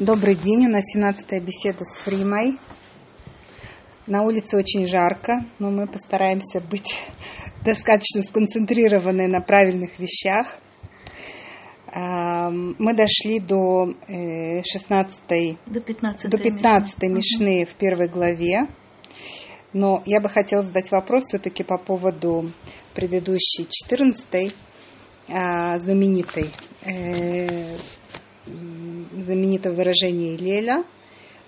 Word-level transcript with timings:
Добрый 0.00 0.34
день, 0.34 0.64
у 0.64 0.70
нас 0.70 0.82
17-я 0.96 1.40
беседа 1.40 1.84
с 1.84 1.98
Фримой. 2.04 2.56
На 4.06 4.22
улице 4.22 4.56
очень 4.56 4.86
жарко, 4.86 5.44
но 5.58 5.70
мы 5.70 5.86
постараемся 5.86 6.62
быть 6.62 6.96
достаточно 7.66 8.22
сконцентрированы 8.22 9.28
на 9.28 9.42
правильных 9.42 9.98
вещах. 9.98 10.56
Мы 11.94 12.94
дошли 12.94 13.40
до 13.40 13.92
16 14.08 15.58
до 15.66 15.80
15 15.80 16.30
до 16.30 16.38
15 16.38 17.02
мишны 17.02 17.66
в 17.66 17.74
первой 17.74 18.08
главе. 18.08 18.68
Но 19.74 20.02
я 20.06 20.22
бы 20.22 20.30
хотела 20.30 20.62
задать 20.62 20.90
вопрос 20.90 21.24
все-таки 21.24 21.62
по 21.62 21.76
поводу 21.76 22.50
предыдущей 22.94 23.68
14 23.68 24.54
знаменитой 25.26 26.50
э, 28.46 28.50
знаменитое 29.22 29.72
выражение 29.72 30.36
Леля, 30.36 30.84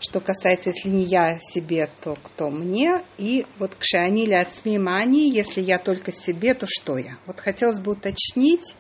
что 0.01 0.21
касается, 0.21 0.71
если 0.71 0.89
не 0.89 1.05
я 1.05 1.39
себе, 1.39 1.89
то 2.01 2.15
кто 2.15 2.51
мне, 2.51 3.03
и 3.19 3.47
вот 3.59 3.75
кшани 3.77 4.25
или 4.25 4.35
отсмимани, 4.35 5.30
если 5.30 5.61
я 5.61 5.79
только 5.79 6.13
себе, 6.13 6.55
то 6.55 6.66
что 6.69 6.99
я. 6.99 7.19
Вот 7.27 7.39
хотелось 7.39 7.80
бы 7.80 7.93
уточнить 7.93 8.75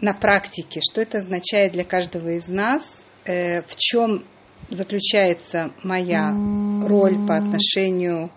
на 0.00 0.12
практике, 0.12 0.80
что 0.82 1.00
это 1.00 1.18
означает 1.18 1.72
для 1.72 1.84
каждого 1.84 2.30
из 2.30 2.48
нас, 2.48 3.06
э, 3.24 3.62
в 3.62 3.76
чем 3.76 4.24
заключается 4.68 5.72
моя 5.82 6.36
роль 6.80 7.18
по 7.18 7.36
отношению 7.36 8.30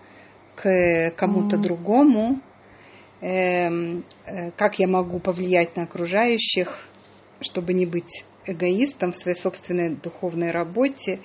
к 0.54 1.10
кому-то 1.16 1.56
другому, 1.56 2.40
эм, 3.20 4.04
э, 4.26 4.50
как 4.52 4.78
я 4.78 4.86
могу 4.86 5.18
повлиять 5.18 5.76
на 5.76 5.84
окружающих, 5.84 6.86
чтобы 7.40 7.72
не 7.72 7.86
быть 7.86 8.24
эгоистом 8.46 9.12
в 9.12 9.16
своей 9.16 9.36
собственной 9.36 9.96
духовной 9.96 10.50
работе 10.50 11.20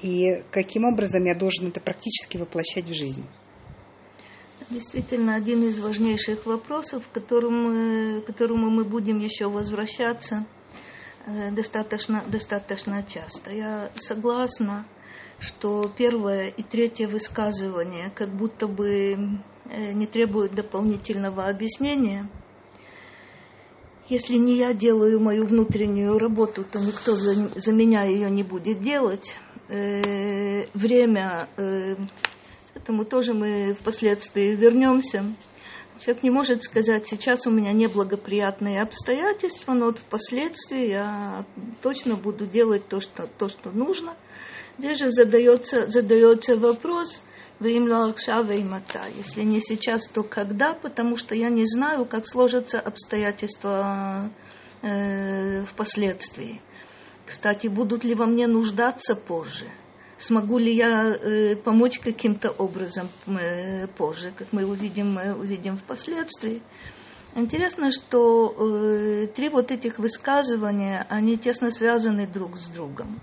и 0.00 0.42
каким 0.50 0.84
образом 0.84 1.24
я 1.24 1.34
должен 1.34 1.68
это 1.68 1.80
практически 1.80 2.36
воплощать 2.36 2.84
в 2.84 2.92
жизнь. 2.92 3.24
Действительно, 4.70 5.34
один 5.34 5.62
из 5.64 5.78
важнейших 5.80 6.46
вопросов, 6.46 7.06
к 7.06 7.12
которому, 7.12 8.22
к 8.22 8.26
которому 8.26 8.70
мы 8.70 8.84
будем 8.84 9.18
еще 9.18 9.48
возвращаться 9.48 10.46
э, 11.26 11.50
достаточно, 11.50 12.24
достаточно 12.26 13.02
часто. 13.02 13.50
Я 13.50 13.90
согласна, 13.96 14.86
что 15.38 15.92
первое 15.96 16.48
и 16.48 16.62
третье 16.62 17.06
высказывание 17.06 18.10
как 18.14 18.30
будто 18.30 18.66
бы 18.66 19.38
э, 19.66 19.92
не 19.92 20.06
требуют 20.06 20.54
дополнительного 20.54 21.48
объяснения– 21.48 22.28
если 24.12 24.34
не 24.34 24.58
я 24.58 24.74
делаю 24.74 25.20
мою 25.20 25.46
внутреннюю 25.46 26.18
работу, 26.18 26.64
то 26.70 26.78
никто 26.78 27.14
за, 27.14 27.48
за 27.58 27.72
меня 27.72 28.04
ее 28.04 28.30
не 28.30 28.42
будет 28.42 28.82
делать. 28.82 29.38
Э, 29.68 30.66
время, 30.74 31.48
э, 31.56 31.94
к 31.94 32.76
этому 32.76 33.06
тоже 33.06 33.32
мы 33.32 33.74
впоследствии 33.80 34.54
вернемся. 34.54 35.24
Человек 35.98 36.22
не 36.24 36.30
может 36.30 36.62
сказать, 36.62 37.06
сейчас 37.06 37.46
у 37.46 37.50
меня 37.50 37.72
неблагоприятные 37.72 38.82
обстоятельства, 38.82 39.72
но 39.72 39.86
вот 39.86 39.98
впоследствии 39.98 40.88
я 40.88 41.46
точно 41.80 42.16
буду 42.16 42.44
делать 42.44 42.86
то, 42.88 43.00
что, 43.00 43.26
то, 43.38 43.48
что 43.48 43.70
нужно. 43.70 44.14
Здесь 44.76 44.98
же 44.98 45.10
задается, 45.10 45.88
задается 45.88 46.58
вопрос– 46.58 47.22
если 49.16 49.42
не 49.42 49.60
сейчас, 49.60 50.06
то 50.08 50.22
когда? 50.22 50.74
Потому 50.74 51.16
что 51.16 51.34
я 51.34 51.48
не 51.48 51.64
знаю, 51.66 52.04
как 52.04 52.26
сложатся 52.26 52.80
обстоятельства 52.80 54.30
э, 54.82 55.64
впоследствии. 55.64 56.60
Кстати, 57.26 57.68
будут 57.68 58.04
ли 58.04 58.14
во 58.14 58.26
мне 58.26 58.46
нуждаться 58.46 59.14
позже? 59.14 59.66
Смогу 60.18 60.58
ли 60.58 60.72
я 60.72 61.08
э, 61.08 61.56
помочь 61.56 61.98
каким-то 61.98 62.50
образом 62.50 63.08
э, 63.26 63.86
позже, 63.88 64.32
как 64.36 64.52
мы 64.52 64.64
увидим, 64.64 65.14
мы 65.14 65.34
увидим 65.34 65.76
впоследствии? 65.76 66.62
Интересно, 67.34 67.90
что 67.90 68.54
э, 68.56 69.26
три 69.28 69.48
вот 69.48 69.70
этих 69.70 69.98
высказывания, 69.98 71.06
они 71.08 71.38
тесно 71.38 71.70
связаны 71.70 72.26
друг 72.26 72.58
с 72.58 72.68
другом. 72.68 73.20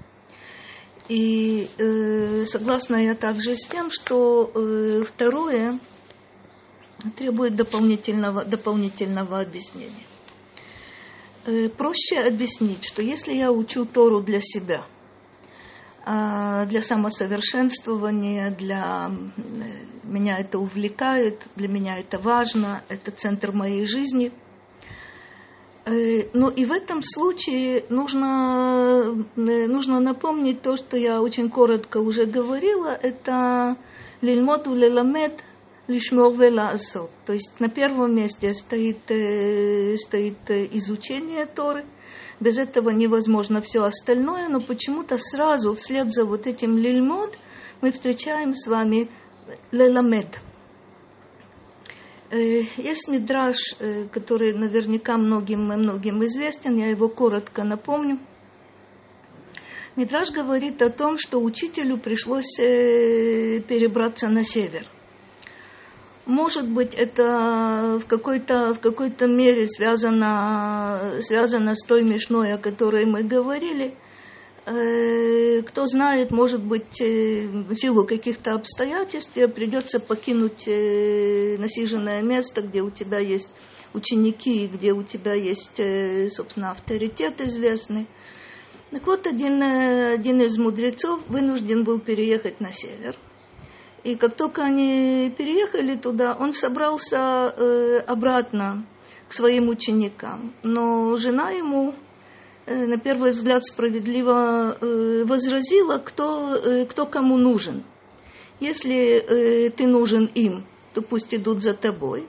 И 1.10 1.68
э, 1.80 2.46
согласна 2.46 2.98
я 2.98 3.16
также 3.16 3.56
с 3.56 3.66
тем, 3.66 3.90
что 3.90 4.52
э, 4.54 5.04
второе 5.08 5.80
требует 7.18 7.56
дополнительного, 7.56 8.46
дополнительного 8.46 9.42
объяснения. 9.42 10.06
Э, 11.48 11.68
проще 11.70 12.20
объяснить, 12.20 12.86
что 12.86 13.02
если 13.02 13.34
я 13.34 13.52
учу 13.52 13.86
Тору 13.86 14.22
для 14.22 14.40
себя, 14.40 14.86
э, 16.06 16.68
для 16.68 16.84
самосовершенствования, 16.84 18.52
для 18.52 19.10
э, 19.10 19.42
меня 20.04 20.38
это 20.38 20.60
увлекает, 20.60 21.42
для 21.56 21.70
меня 21.70 22.00
это 22.00 22.20
важно, 22.20 22.84
это 22.88 23.10
центр 23.10 23.52
моей 23.52 23.88
жизни– 23.88 24.32
но 26.34 26.50
и 26.50 26.66
в 26.66 26.72
этом 26.72 27.02
случае 27.02 27.84
нужно, 27.90 29.26
э, 29.36 29.68
нужно 29.68 30.00
напомнить 30.00 30.62
то, 30.62 30.78
что 30.78 30.98
я 30.98 31.22
очень 31.22 31.50
коротко 31.50 31.98
уже 31.98 32.26
говорила, 32.26 32.90
это 32.90 33.78
лильмот 34.22 34.68
леламед 34.68 35.44
лишмор 35.88 36.34
веласот. 36.34 37.10
То 37.26 37.34
есть 37.34 37.60
на 37.60 37.70
первом 37.70 38.16
месте 38.16 38.54
стоит, 38.54 39.10
э, 39.10 39.98
стоит 39.98 40.50
изучение 40.50 41.46
Торы. 41.46 41.86
Без 42.40 42.58
этого 42.58 42.92
невозможно 42.92 43.62
все 43.62 43.84
остальное, 43.84 44.48
но 44.48 44.62
почему-то 44.62 45.18
сразу 45.18 45.76
вслед 45.76 46.12
за 46.12 46.26
вот 46.26 46.48
этим 46.48 46.78
лильмот 46.78 47.38
мы 47.82 47.92
встречаем 47.92 48.54
с 48.54 48.68
вами 48.68 49.10
леламед– 49.72 50.40
Э, 50.49 50.49
есть 52.38 53.08
мидраж, 53.08 53.56
э, 53.80 54.06
который 54.12 54.54
наверняка 54.54 55.18
многим, 55.18 55.66
многим 55.66 56.24
известен, 56.26 56.78
я 56.78 56.88
его 56.88 57.10
коротко 57.10 57.64
напомню. 57.64 58.20
Мидраж 59.96 60.32
говорит 60.32 60.82
о 60.82 60.90
том, 60.90 61.18
что 61.18 61.42
учителю 61.42 61.98
пришлось 61.98 62.60
э, 62.60 63.60
перебраться 63.62 64.30
на 64.30 64.44
север. 64.44 64.86
Может 66.26 66.70
быть, 66.70 66.94
это 66.94 68.00
в 68.04 68.08
какой-то, 68.08 68.76
в 68.76 68.80
какой-то 68.80 69.26
мере 69.26 69.68
связано, 69.68 71.20
связано 71.22 71.76
с 71.76 71.84
той 71.84 72.04
мешной, 72.04 72.54
о 72.54 72.58
которой 72.58 73.06
мы 73.06 73.24
говорили– 73.24 73.96
Э, 74.04 74.09
кто 74.70 75.88
знает, 75.88 76.30
может 76.30 76.62
быть, 76.62 77.02
э, 77.02 77.48
в 77.48 77.76
силу 77.76 78.06
каких-то 78.06 78.54
обстоятельств 78.54 79.34
тебе 79.34 79.48
придется 79.48 80.00
покинуть 80.00 80.68
э, 80.68 81.58
насиженное 81.58 82.22
место, 82.22 82.62
где 82.62 82.82
у 82.82 82.92
тебя 82.92 83.18
есть 83.18 83.50
ученики, 83.94 84.68
где 84.68 84.94
у 84.94 85.02
тебя 85.02 85.34
есть, 85.34 85.82
собственно, 86.32 86.72
авторитет 86.72 87.42
известный. 87.42 88.06
Так 88.92 89.08
вот, 89.08 89.26
один, 89.26 89.64
один 89.64 90.42
из 90.42 90.58
мудрецов 90.60 91.20
вынужден 91.28 91.84
был 91.84 92.00
переехать 92.00 92.60
на 92.62 92.72
север. 92.72 93.16
И 94.04 94.16
как 94.16 94.36
только 94.36 94.64
они 94.64 95.34
переехали 95.36 95.96
туда, 95.96 96.38
он 96.40 96.54
собрался 96.54 97.50
обратно 98.02 98.86
к 99.28 99.34
своим 99.34 99.70
ученикам. 99.70 100.54
Но 100.62 101.18
жена 101.18 101.50
ему 101.50 101.96
Э, 102.09 102.09
на 102.70 102.98
первый 102.98 103.32
взгляд 103.32 103.66
справедливо 103.66 104.78
э, 104.80 105.24
возразила, 105.26 105.98
кто, 105.98 106.56
э, 106.56 106.86
кто 106.86 107.06
кому 107.06 107.38
нужен. 107.38 107.84
Если 108.60 109.72
ты 109.76 109.88
нужен 109.88 110.26
им, 110.36 110.66
то 110.94 111.02
пусть 111.02 111.34
идут 111.34 111.62
за 111.64 111.74
тобой. 111.74 112.28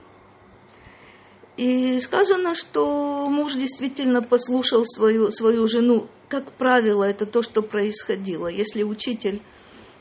И 1.61 2.00
сказано, 2.00 2.55
что 2.55 3.29
муж 3.29 3.53
действительно 3.53 4.23
послушал 4.23 4.87
свою, 4.87 5.31
свою 5.31 5.69
жену. 5.69 6.09
Как 6.29 6.53
правило, 6.53 7.05
это 7.05 7.26
то, 7.26 7.43
что 7.43 7.61
происходило. 7.61 8.47
Если 8.47 8.82
учитель 8.82 9.43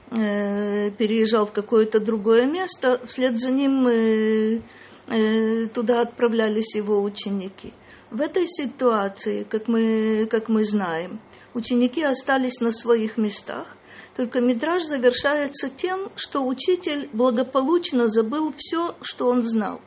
э, 0.10 0.90
переезжал 0.92 1.48
в 1.48 1.52
какое-то 1.52 2.00
другое 2.00 2.46
место, 2.46 3.02
вслед 3.06 3.40
за 3.40 3.52
ним 3.52 3.88
э, 3.88 4.62
э, 5.08 5.68
туда 5.68 6.00
отправлялись 6.00 6.76
его 6.76 7.02
ученики. 7.04 7.74
В 8.12 8.22
этой 8.22 8.48
ситуации, 8.48 9.44
как 9.44 9.68
мы, 9.68 10.28
как 10.32 10.50
мы 10.50 10.64
знаем, 10.66 11.20
ученики 11.54 12.04
остались 12.04 12.60
на 12.60 12.72
своих 12.72 13.18
местах, 13.18 13.68
только 14.16 14.42
Мидраж 14.42 14.84
завершается 14.84 15.70
тем, 15.70 16.12
что 16.16 16.46
учитель 16.46 17.08
благополучно 17.14 18.08
забыл 18.10 18.54
все, 18.58 18.96
что 19.02 19.30
он 19.30 19.44
знал. 19.44 19.80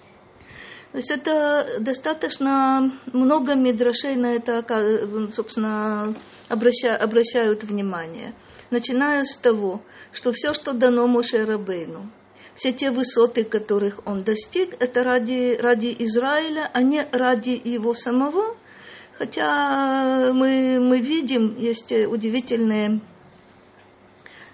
То 0.93 0.99
есть 0.99 1.11
это 1.11 1.81
достаточно 1.81 2.93
много 3.13 3.55
мидрашей 3.55 4.15
на 4.15 4.35
это, 4.35 4.65
собственно, 5.33 6.15
обраща, 6.49 6.97
обращают 6.97 7.65
внимание. 7.65 8.35
Начиная 8.71 9.25
с 9.25 9.37
того, 9.37 9.83
что 10.13 10.33
все, 10.33 10.53
что 10.53 10.75
дано 10.75 11.07
Моше 11.09 11.45
Рабейну, 11.45 12.11
все 12.55 12.73
те 12.73 12.91
высоты, 12.91 13.45
которых 13.45 14.01
он 14.05 14.25
достиг, 14.25 14.77
это 14.81 15.05
ради, 15.05 15.57
ради 15.59 15.95
Израиля, 16.01 16.71
а 16.73 16.83
не 16.83 17.07
ради 17.11 17.61
его 17.63 17.95
самого. 17.95 18.57
Хотя 19.17 20.33
мы, 20.33 20.81
мы 20.81 21.01
видим, 21.01 21.57
есть 21.57 21.93
удивительные, 21.93 23.01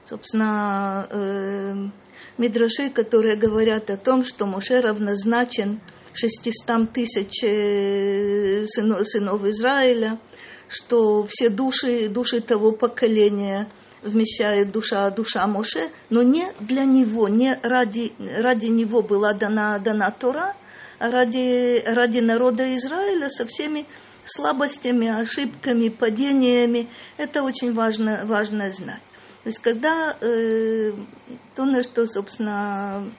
собственно, 0.05 1.07
э, 1.11 1.75
мидраши, 2.39 2.91
которые 2.91 3.37
говорят 3.37 3.91
о 3.91 3.97
том, 3.97 4.25
что 4.25 4.47
Моше 4.47 4.81
равнозначен 4.81 5.81
600 6.15 6.93
тысяч 6.93 7.45
э, 7.45 8.65
сынов, 8.67 9.07
сынов 9.07 9.45
Израиля, 9.45 10.21
что 10.69 11.27
все 11.29 11.49
души, 11.49 12.09
души 12.09 12.41
того 12.41 12.73
поколения 12.73 13.69
вмещает 14.03 14.71
душа, 14.71 15.11
душа 15.11 15.47
Моше, 15.47 15.91
но 16.11 16.23
не 16.23 16.53
для 16.61 16.85
него, 16.85 17.29
не 17.29 17.59
ради, 17.63 18.13
ради 18.19 18.67
него 18.67 19.03
была 19.03 19.33
дана, 19.33 19.79
дана 19.79 20.11
Тора, 20.11 20.55
а 20.99 21.11
ради, 21.11 21.83
ради 21.85 22.19
народа 22.19 22.77
Израиля 22.77 23.29
со 23.29 23.47
всеми 23.47 23.87
слабостями, 24.25 25.09
ошибками, 25.09 25.89
падениями. 25.89 26.89
Это 27.17 27.43
очень 27.43 27.73
важно, 27.73 28.23
важно 28.25 28.71
знать. 28.71 29.01
То 29.43 29.49
есть, 29.49 29.59
когда 29.61 30.17
э, 30.21 30.93
то, 31.55 31.65
на 31.65 31.83
что, 31.83 32.07
собственно, 32.07 33.11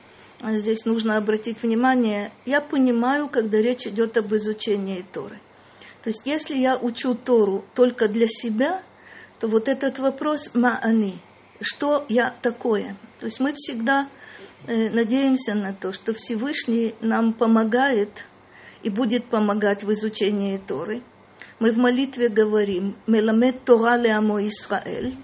здесь 0.43 0.85
нужно 0.85 1.17
обратить 1.17 1.63
внимание, 1.63 2.31
я 2.45 2.61
понимаю, 2.61 3.29
когда 3.29 3.57
речь 3.59 3.87
идет 3.87 4.17
об 4.17 4.33
изучении 4.35 5.05
Торы. 5.13 5.39
То 6.03 6.09
есть, 6.09 6.21
если 6.25 6.57
я 6.57 6.77
учу 6.77 7.15
Тору 7.15 7.65
только 7.73 8.07
для 8.07 8.27
себя, 8.27 8.83
то 9.39 9.47
вот 9.47 9.68
этот 9.68 10.00
вопрос 10.00 10.51
«ма'ани»– 10.53 11.15
что 11.62 12.06
я 12.09 12.33
такое? 12.41 12.95
То 13.19 13.25
есть 13.25 13.39
мы 13.39 13.53
всегда 13.53 14.07
э, 14.65 14.89
надеемся 14.89 15.56
на 15.56 15.74
то, 15.74 15.91
что 15.91 16.13
Всевышний 16.13 16.95
нам 17.01 17.33
помогает 17.33 18.27
и 18.81 18.89
будет 18.89 19.25
помогать 19.25 19.83
в 19.83 19.91
изучении 19.91 20.57
Торы. 20.57 21.03
Мы 21.59 21.71
в 21.71 21.77
молитве 21.77 22.30
говорим 22.30 22.95
«Меламет 23.07 23.65
Тора 23.65 23.97
леамо 23.97 24.45
Исраэль» 24.47 25.18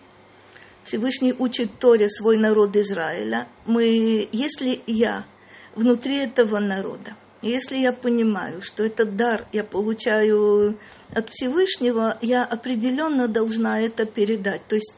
Всевышний 0.83 1.33
учит 1.33 1.79
Торе 1.79 2.09
свой 2.09 2.37
народ 2.37 2.75
Израиля. 2.75 3.47
Мы, 3.65 4.29
если 4.31 4.81
я 4.85 5.25
внутри 5.73 6.19
этого 6.19 6.59
народа, 6.59 7.15
если 7.41 7.77
я 7.77 7.93
понимаю, 7.93 8.61
что 8.61 8.83
этот 8.83 9.15
дар 9.15 9.47
я 9.51 9.63
получаю 9.63 10.79
от 11.13 11.29
Всевышнего, 11.29 12.17
я 12.21 12.43
определенно 12.43 13.27
должна 13.27 13.81
это 13.81 14.05
передать. 14.05 14.65
То 14.67 14.75
есть, 14.75 14.97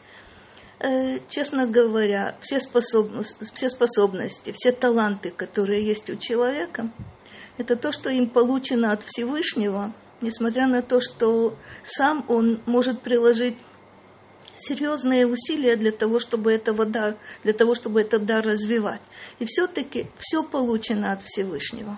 э, 0.79 1.19
честно 1.29 1.67
говоря, 1.67 2.37
все 2.41 2.59
способности, 2.59 3.35
все 3.53 3.69
способности, 3.69 4.53
все 4.55 4.71
таланты, 4.71 5.31
которые 5.31 5.85
есть 5.85 6.09
у 6.09 6.15
человека, 6.15 6.91
это 7.57 7.75
то, 7.75 7.91
что 7.91 8.09
им 8.09 8.29
получено 8.29 8.91
от 8.91 9.03
Всевышнего, 9.03 9.93
несмотря 10.21 10.67
на 10.67 10.81
то, 10.81 11.01
что 11.01 11.57
сам 11.83 12.23
он 12.27 12.61
может 12.65 13.01
приложить 13.01 13.57
серьезные 14.55 15.27
усилия 15.27 15.75
для 15.75 15.91
того, 15.91 16.19
чтобы 16.19 16.51
этого 16.51 16.85
дар, 16.85 17.17
для 17.43 17.53
того, 17.53 17.75
чтобы 17.75 18.01
этот 18.01 18.25
дар 18.25 18.45
развивать. 18.45 19.01
И 19.39 19.45
все-таки 19.45 20.07
все 20.17 20.43
получено 20.43 21.11
от 21.11 21.23
Всевышнего. 21.23 21.97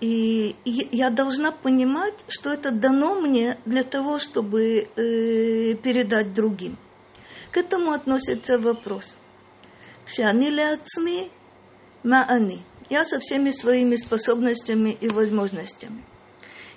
И, 0.00 0.56
я 0.64 1.10
должна 1.10 1.52
понимать, 1.52 2.14
что 2.28 2.50
это 2.50 2.70
дано 2.70 3.20
мне 3.20 3.58
для 3.66 3.84
того, 3.84 4.18
чтобы 4.18 4.88
э, 4.96 5.74
передать 5.74 6.32
другим. 6.32 6.78
К 7.50 7.58
этому 7.58 7.92
относится 7.92 8.58
вопрос. 8.58 9.16
Шани 10.06 10.48
ацми 10.60 11.30
маани. 12.02 12.62
Я 12.88 13.04
со 13.04 13.20
всеми 13.20 13.50
своими 13.50 13.96
способностями 13.96 14.96
и 15.00 15.08
возможностями. 15.08 16.04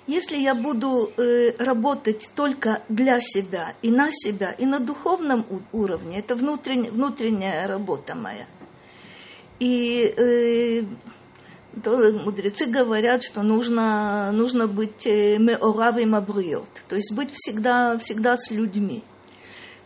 Если 0.06 0.36
я 0.36 0.54
буду 0.54 1.10
э, 1.16 1.56
работать 1.58 2.28
только 2.36 2.82
для 2.90 3.18
себя 3.20 3.74
и 3.80 3.90
на 3.90 4.10
себя, 4.12 4.50
и 4.50 4.66
на 4.66 4.78
духовном 4.78 5.46
уровне, 5.72 6.18
это 6.18 6.36
внутренняя, 6.36 6.92
внутренняя 6.92 7.66
работа 7.66 8.14
моя. 8.14 8.46
И 9.60 10.14
э, 10.16 10.82
то 11.82 11.96
мудрецы 12.12 12.66
говорят, 12.66 13.24
что 13.24 13.42
нужно, 13.42 14.30
нужно 14.32 14.66
быть 14.66 15.06
э, 15.06 15.38
меоравым 15.38 16.14
абриот, 16.14 16.68
то 16.88 16.96
есть 16.96 17.12
быть 17.14 17.30
всегда, 17.32 17.98
всегда 17.98 18.36
с 18.36 18.50
людьми. 18.50 19.02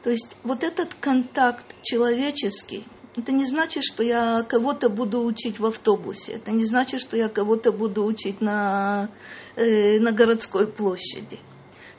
То 0.02 0.10
есть 0.10 0.36
вот 0.42 0.64
этот 0.64 0.94
контакт 0.94 1.66
человеческий, 1.82 2.84
это 3.16 3.32
не 3.32 3.46
значит, 3.46 3.84
что 3.84 4.02
я 4.02 4.44
кого-то 4.48 4.88
буду 4.88 5.24
учить 5.24 5.58
в 5.58 5.66
автобусе, 5.66 6.32
это 6.32 6.50
не 6.50 6.64
значит, 6.64 7.00
что 7.00 7.16
я 7.16 7.28
кого-то 7.28 7.72
буду 7.72 8.04
учить 8.04 8.40
на, 8.40 9.10
э, 9.56 9.98
на 9.98 10.12
городской 10.12 10.66
площади. 10.66 11.38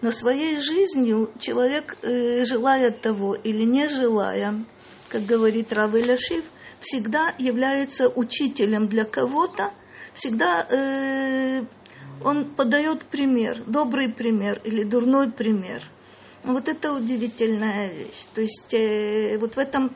Но 0.01 0.11
своей 0.11 0.61
жизнью 0.61 1.31
человек, 1.39 1.97
э, 2.03 2.45
желая 2.45 2.91
того 2.91 3.35
или 3.35 3.63
не 3.63 3.87
желая, 3.89 4.65
как 5.09 5.25
говорит 5.25 5.73
Рав 5.73 5.93
Иляшив, 5.93 6.45
всегда 6.79 7.33
является 7.37 8.07
учителем 8.07 8.87
для 8.87 9.03
кого-то, 9.03 9.73
всегда 10.13 10.67
э, 10.69 11.63
он 12.23 12.45
подает 12.55 13.05
пример, 13.05 13.63
добрый 13.65 14.09
пример 14.09 14.61
или 14.63 14.83
дурной 14.83 15.31
пример. 15.31 15.83
Вот 16.43 16.67
это 16.67 16.93
удивительная 16.93 17.91
вещь. 17.91 18.25
То 18.33 18.41
есть 18.41 18.73
э, 18.73 19.37
вот 19.37 19.55
в 19.55 19.59
этом 19.59 19.95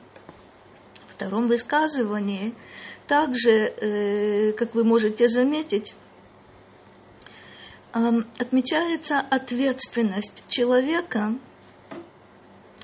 втором 1.10 1.48
высказывании 1.48 2.54
также, 3.08 3.52
э, 3.52 4.52
как 4.54 4.74
вы 4.76 4.84
можете 4.84 5.28
заметить, 5.28 5.96
э, 7.94 8.00
отмечается 8.40 9.20
ответственность 9.20 10.44
человека 10.48 11.36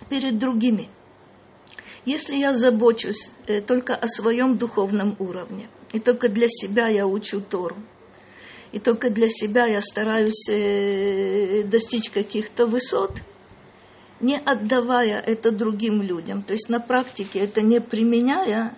перед 0.10 0.38
другими. 0.38 0.90
Если 2.06 2.38
я 2.38 2.54
забочусь 2.54 3.32
э, 3.48 3.62
только 3.62 3.96
о 3.96 4.08
своем 4.08 4.58
духовном 4.58 5.16
уровне, 5.20 5.70
и 5.94 6.00
только 6.00 6.30
для 6.30 6.48
себя 6.48 6.88
я 6.88 7.08
учу 7.08 7.42
Тору. 7.42 7.78
И 8.72 8.80
только 8.80 9.10
для 9.10 9.28
себя 9.30 9.66
я 9.66 9.82
стараюсь 9.82 10.48
э, 10.48 11.64
достичь 11.64 12.12
каких-то 12.12 12.68
высот, 12.68 13.14
не 14.20 14.38
отдавая 14.38 15.20
это 15.20 15.52
другим 15.52 16.04
людям. 16.04 16.44
То 16.44 16.54
есть 16.54 16.70
на 16.70 16.80
практике 16.80 17.40
это 17.40 17.62
не 17.62 17.82
применяя, 17.82 18.76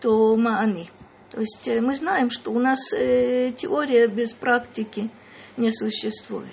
то 0.00 0.34
маани. 0.34 0.90
То 1.30 1.40
есть 1.40 1.68
э, 1.68 1.80
мы 1.80 1.94
знаем, 1.94 2.30
что 2.30 2.50
у 2.50 2.58
нас 2.58 2.92
э, 2.92 3.52
теория 3.56 4.08
без 4.08 4.32
практики 4.32 5.10
не 5.56 5.70
существует. 5.70 6.48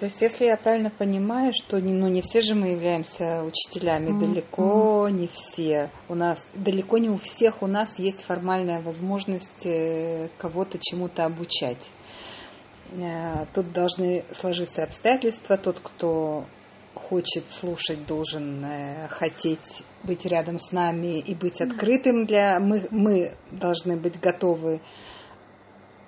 То 0.00 0.06
есть, 0.06 0.22
если 0.22 0.46
я 0.46 0.56
правильно 0.56 0.88
понимаю, 0.88 1.52
что 1.54 1.76
ну, 1.76 2.08
не 2.08 2.22
все 2.22 2.40
же 2.40 2.54
мы 2.54 2.68
являемся 2.68 3.44
учителями, 3.44 4.08
mm-hmm. 4.08 4.26
далеко 4.28 5.08
не 5.10 5.28
все. 5.28 5.90
У 6.08 6.14
нас, 6.14 6.48
далеко 6.54 6.96
не 6.96 7.10
у 7.10 7.18
всех 7.18 7.62
у 7.62 7.66
нас 7.66 7.98
есть 7.98 8.22
формальная 8.22 8.80
возможность 8.80 9.66
э, 9.66 10.30
кого-то 10.38 10.78
чему-то 10.80 11.26
обучать. 11.26 11.90
Э, 12.92 13.44
тут 13.54 13.74
должны 13.74 14.24
сложиться 14.32 14.84
обстоятельства. 14.84 15.58
Тот, 15.58 15.80
кто 15.80 16.46
хочет 16.94 17.44
слушать, 17.50 18.06
должен 18.06 18.64
э, 18.64 19.06
хотеть 19.08 19.82
быть 20.02 20.24
рядом 20.24 20.58
с 20.58 20.72
нами 20.72 21.18
и 21.18 21.34
быть 21.34 21.60
открытым 21.60 22.24
для... 22.24 22.58
Мы, 22.58 22.88
мы 22.90 23.34
должны 23.50 23.98
быть 23.98 24.18
готовы 24.18 24.80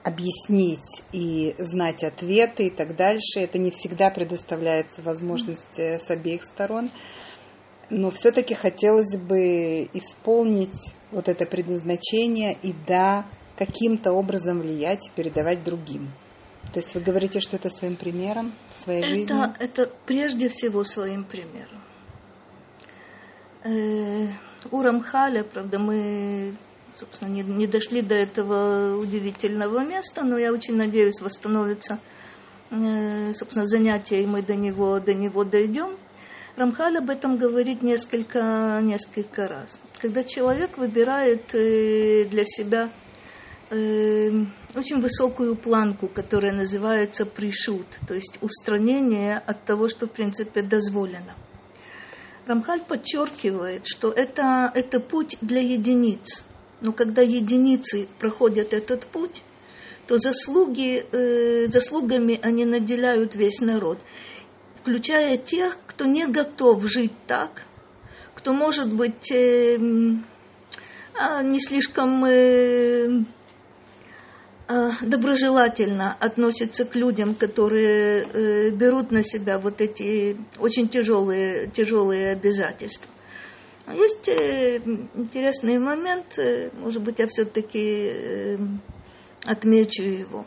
объяснить 0.03 1.03
и 1.13 1.55
знать 1.59 2.03
ответы 2.03 2.67
и 2.67 2.71
так 2.71 2.97
дальше. 2.97 3.41
Это 3.41 3.59
не 3.59 3.71
всегда 3.71 4.11
предоставляется 4.11 5.03
возможность 5.03 5.79
э, 5.79 5.99
с 5.99 6.11
обеих 6.11 6.45
сторон. 6.45 6.91
Но 7.91 8.11
все-таки 8.11 8.55
хотелось 8.55 9.17
бы 9.17 9.85
исполнить 9.93 10.95
вот 11.11 11.29
это 11.29 11.45
предназначение 11.45 12.57
и 12.63 12.75
да, 12.87 13.27
каким-то 13.57 14.13
образом 14.13 14.61
влиять 14.61 15.07
и 15.07 15.11
передавать 15.15 15.63
другим. 15.63 16.11
То 16.73 16.81
есть 16.81 16.95
вы 16.95 17.01
говорите, 17.01 17.41
что 17.41 17.57
это 17.57 17.69
своим 17.69 17.97
примером, 17.97 18.53
своей 18.73 19.25
это? 19.25 19.55
Это 19.59 19.91
прежде 20.07 20.49
всего 20.49 20.85
своим 20.85 21.25
примером. 21.25 21.83
Э, 23.65 24.29
у 24.71 24.81
Рамхаля, 24.83 25.45
правда, 25.45 25.79
мы 25.79 26.55
собственно, 26.99 27.29
не, 27.29 27.43
не 27.43 27.67
дошли 27.67 28.03
до 28.03 28.15
этого 28.15 28.97
удивительного 28.97 29.85
места, 29.85 30.23
но 30.23 30.39
я 30.39 30.53
очень 30.53 30.77
надеюсь, 30.77 31.21
восстановится, 31.21 31.99
э, 32.71 33.33
собственно, 33.35 33.67
занятие, 33.67 34.23
и 34.23 34.27
мы 34.27 34.43
до 34.43 34.55
него, 34.55 35.01
до 35.01 35.15
него 35.15 35.45
дойдем. 35.45 35.97
Рамхаль 36.57 36.99
об 36.99 37.09
этом 37.09 37.39
говорит 37.39 37.83
несколько, 37.83 38.81
несколько 38.83 39.49
раз. 39.49 39.81
Когда 40.01 40.23
человек 40.23 40.77
выбирает 40.77 41.55
э, 41.55 42.27
для 42.27 42.45
себя 42.45 42.91
э, 43.71 44.31
очень 44.75 45.01
высокую 45.01 45.57
планку, 45.57 46.09
которая 46.09 46.53
называется 46.53 47.25
пришут, 47.25 47.87
то 48.07 48.13
есть 48.13 48.37
устранение 48.43 49.39
от 49.39 49.65
того, 49.65 49.89
что 49.89 50.07
в 50.07 50.11
принципе 50.11 50.63
дозволено. 50.63 51.35
Рамхаль 52.45 52.81
подчеркивает, 52.81 53.87
что 53.87 54.11
это, 54.11 54.71
это 54.75 55.01
путь 55.01 55.39
для 55.41 55.61
единиц– 55.61 56.45
но 56.83 56.93
когда 56.93 57.23
единицы 57.23 58.09
проходят 58.19 58.75
этот 58.75 59.07
путь, 59.07 59.43
то 60.07 60.19
заслуги, 60.19 61.07
э, 61.13 61.69
заслугами 61.69 62.39
они 62.43 62.65
наделяют 62.65 63.35
весь 63.35 63.61
народ, 63.61 63.99
включая 64.83 65.39
тех, 65.39 65.79
кто 65.87 66.05
не 66.05 66.27
готов 66.27 66.85
жить 66.91 67.15
так, 67.27 67.63
кто, 68.35 68.53
может 68.53 68.93
быть, 68.93 69.31
э, 69.31 69.77
э, 69.77 69.79
не 71.45 71.61
слишком 71.61 72.25
э, 72.25 73.25
э, 74.69 74.91
доброжелательно 75.03 76.17
относится 76.19 76.85
к 76.85 76.97
людям, 76.97 77.37
которые 77.37 78.25
э, 78.25 78.71
берут 78.71 79.13
на 79.13 79.23
себя 79.23 79.59
вот 79.59 79.81
эти 79.81 80.37
очень 80.59 80.89
тяжелые, 80.89 81.71
тяжелые 81.71 82.33
обязательства. 82.33 83.12
А 83.85 83.95
есть 83.95 84.29
э, 84.29 84.77
интересный 85.15 85.79
момент, 85.79 86.39
э, 86.39 86.71
может 86.75 87.03
быть, 87.03 87.19
я 87.19 87.27
все-таки 87.27 88.11
э, 88.13 88.59
отмечу 89.45 90.05
его. 90.05 90.47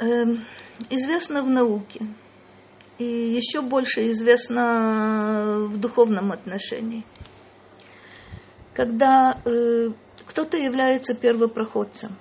Эм, 0.00 0.44
известно 0.88 1.42
в 1.42 1.48
науке, 1.48 2.00
и 2.98 3.04
еще 3.04 3.60
больше 3.60 4.08
известно 4.10 5.68
в 5.70 5.78
духовном 5.78 6.32
отношении. 6.32 7.04
Когда 8.74 9.40
кто-то 10.26 10.56
является 10.56 11.14
первопроходцем, 11.14 12.16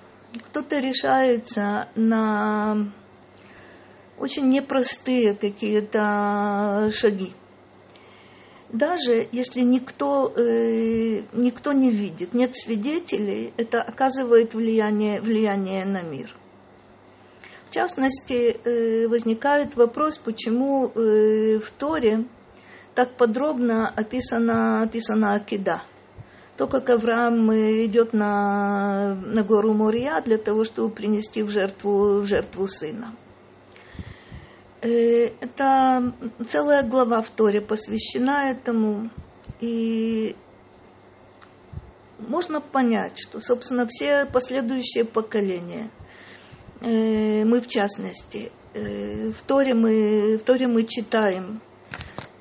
кто-то 0.49 0.77
решается 0.79 1.87
на 1.95 2.91
очень 4.17 4.49
непростые 4.49 5.35
какие-то 5.35 6.91
шаги– 6.93 7.33
даже 8.71 9.27
если 9.31 9.61
никто, 9.61 10.31
э, 10.35 11.23
никто 11.33 11.71
не 11.71 11.89
видит, 11.89 12.33
нет 12.33 12.55
свидетелей, 12.55 13.53
это 13.57 13.81
оказывает 13.81 14.53
влияние, 14.53 15.21
влияние 15.21 15.85
на 15.85 16.03
мир. 16.03 16.35
В 17.69 17.73
частности, 17.73 18.59
э, 18.63 19.07
возникает 19.07 19.75
вопрос, 19.75 20.17
почему 20.17 20.87
э, 20.87 21.59
в 21.59 21.71
Торе 21.71 22.25
так 22.95 23.11
подробно 23.15 23.87
описана, 23.87 24.83
описана 24.83 25.33
Акида. 25.33 25.83
То, 26.57 26.67
как 26.67 26.89
Авраам 26.89 27.51
идет 27.53 28.11
на, 28.11 29.15
на 29.15 29.43
гору 29.43 29.73
Мория 29.73 30.21
для 30.21 30.37
того, 30.37 30.63
чтобы 30.63 30.93
принести 30.93 31.41
в 31.41 31.49
жертву, 31.49 32.21
в 32.21 32.27
жертву 32.27 32.67
сына. 32.67 33.15
Э, 34.81 35.31
это 35.41 36.13
целая 36.47 36.83
глава 36.83 37.21
в 37.21 37.29
Торе 37.29 37.59
посвящена 37.59 38.51
этому. 38.51 39.09
И 39.59 40.35
можно 42.17 42.61
понять, 42.61 43.19
что, 43.19 43.41
собственно, 43.41 43.85
все 43.87 44.25
последующие 44.25 45.03
поколения, 45.03 45.89
э, 46.79 47.43
мы 47.43 47.59
в 47.59 47.67
частности, 47.67 48.51
э, 48.73 49.31
в 49.31 49.41
Торе 49.43 49.73
мы, 49.73 50.37
в 50.37 50.43
Торе 50.43 50.67
мы 50.67 50.83
читаем 50.83 51.61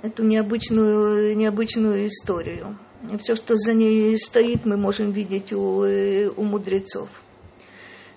эту 0.02 0.22
необычную, 0.22 1.36
необычную 1.36 2.06
историю. 2.06 2.78
И 3.12 3.16
все, 3.16 3.34
что 3.34 3.56
за 3.56 3.74
ней 3.74 4.16
стоит, 4.16 4.64
мы 4.64 4.76
можем 4.76 5.10
видеть 5.10 5.52
у, 5.52 5.80
у 5.80 6.44
мудрецов. 6.44 7.08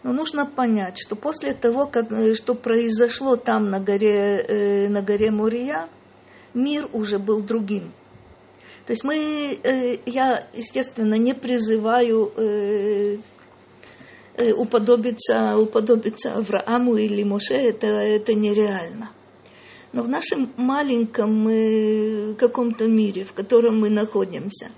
Но 0.04 0.14
нужно 0.14 0.46
понять, 0.46 0.98
что 1.00 1.16
после 1.16 1.54
того, 1.54 1.86
как, 1.86 2.12
э, 2.12 2.34
что 2.34 2.56
произошло 2.56 3.36
там 3.36 3.70
на 3.70 3.80
горе, 3.80 4.44
э, 4.48 4.88
на 4.90 5.02
горе 5.02 5.30
Мурия, 5.30 5.90
мир 6.54 6.90
уже 6.92 7.20
был 7.20 7.42
другим. 7.42 7.92
То 8.88 8.94
есть 8.94 9.04
мы, 9.04 9.60
э, 9.64 10.00
я, 10.08 10.48
естественно, 10.54 11.16
не 11.16 11.34
призываю 11.34 12.32
уподобиться, 14.58 15.58
уподобиться 15.58 16.34
Аврааму 16.34 16.96
или 16.96 17.24
Моше, 17.24 17.54
это, 17.54 17.86
это 17.86 18.34
нереально. 18.34 19.12
Но 19.94 20.04
в 20.04 20.08
нашем 20.08 20.52
маленьком 20.58 22.36
каком-то 22.38 22.88
мире, 22.88 23.26
в 23.26 23.34
котором 23.34 23.82
мы 23.82 23.90
находимся, 23.90 24.72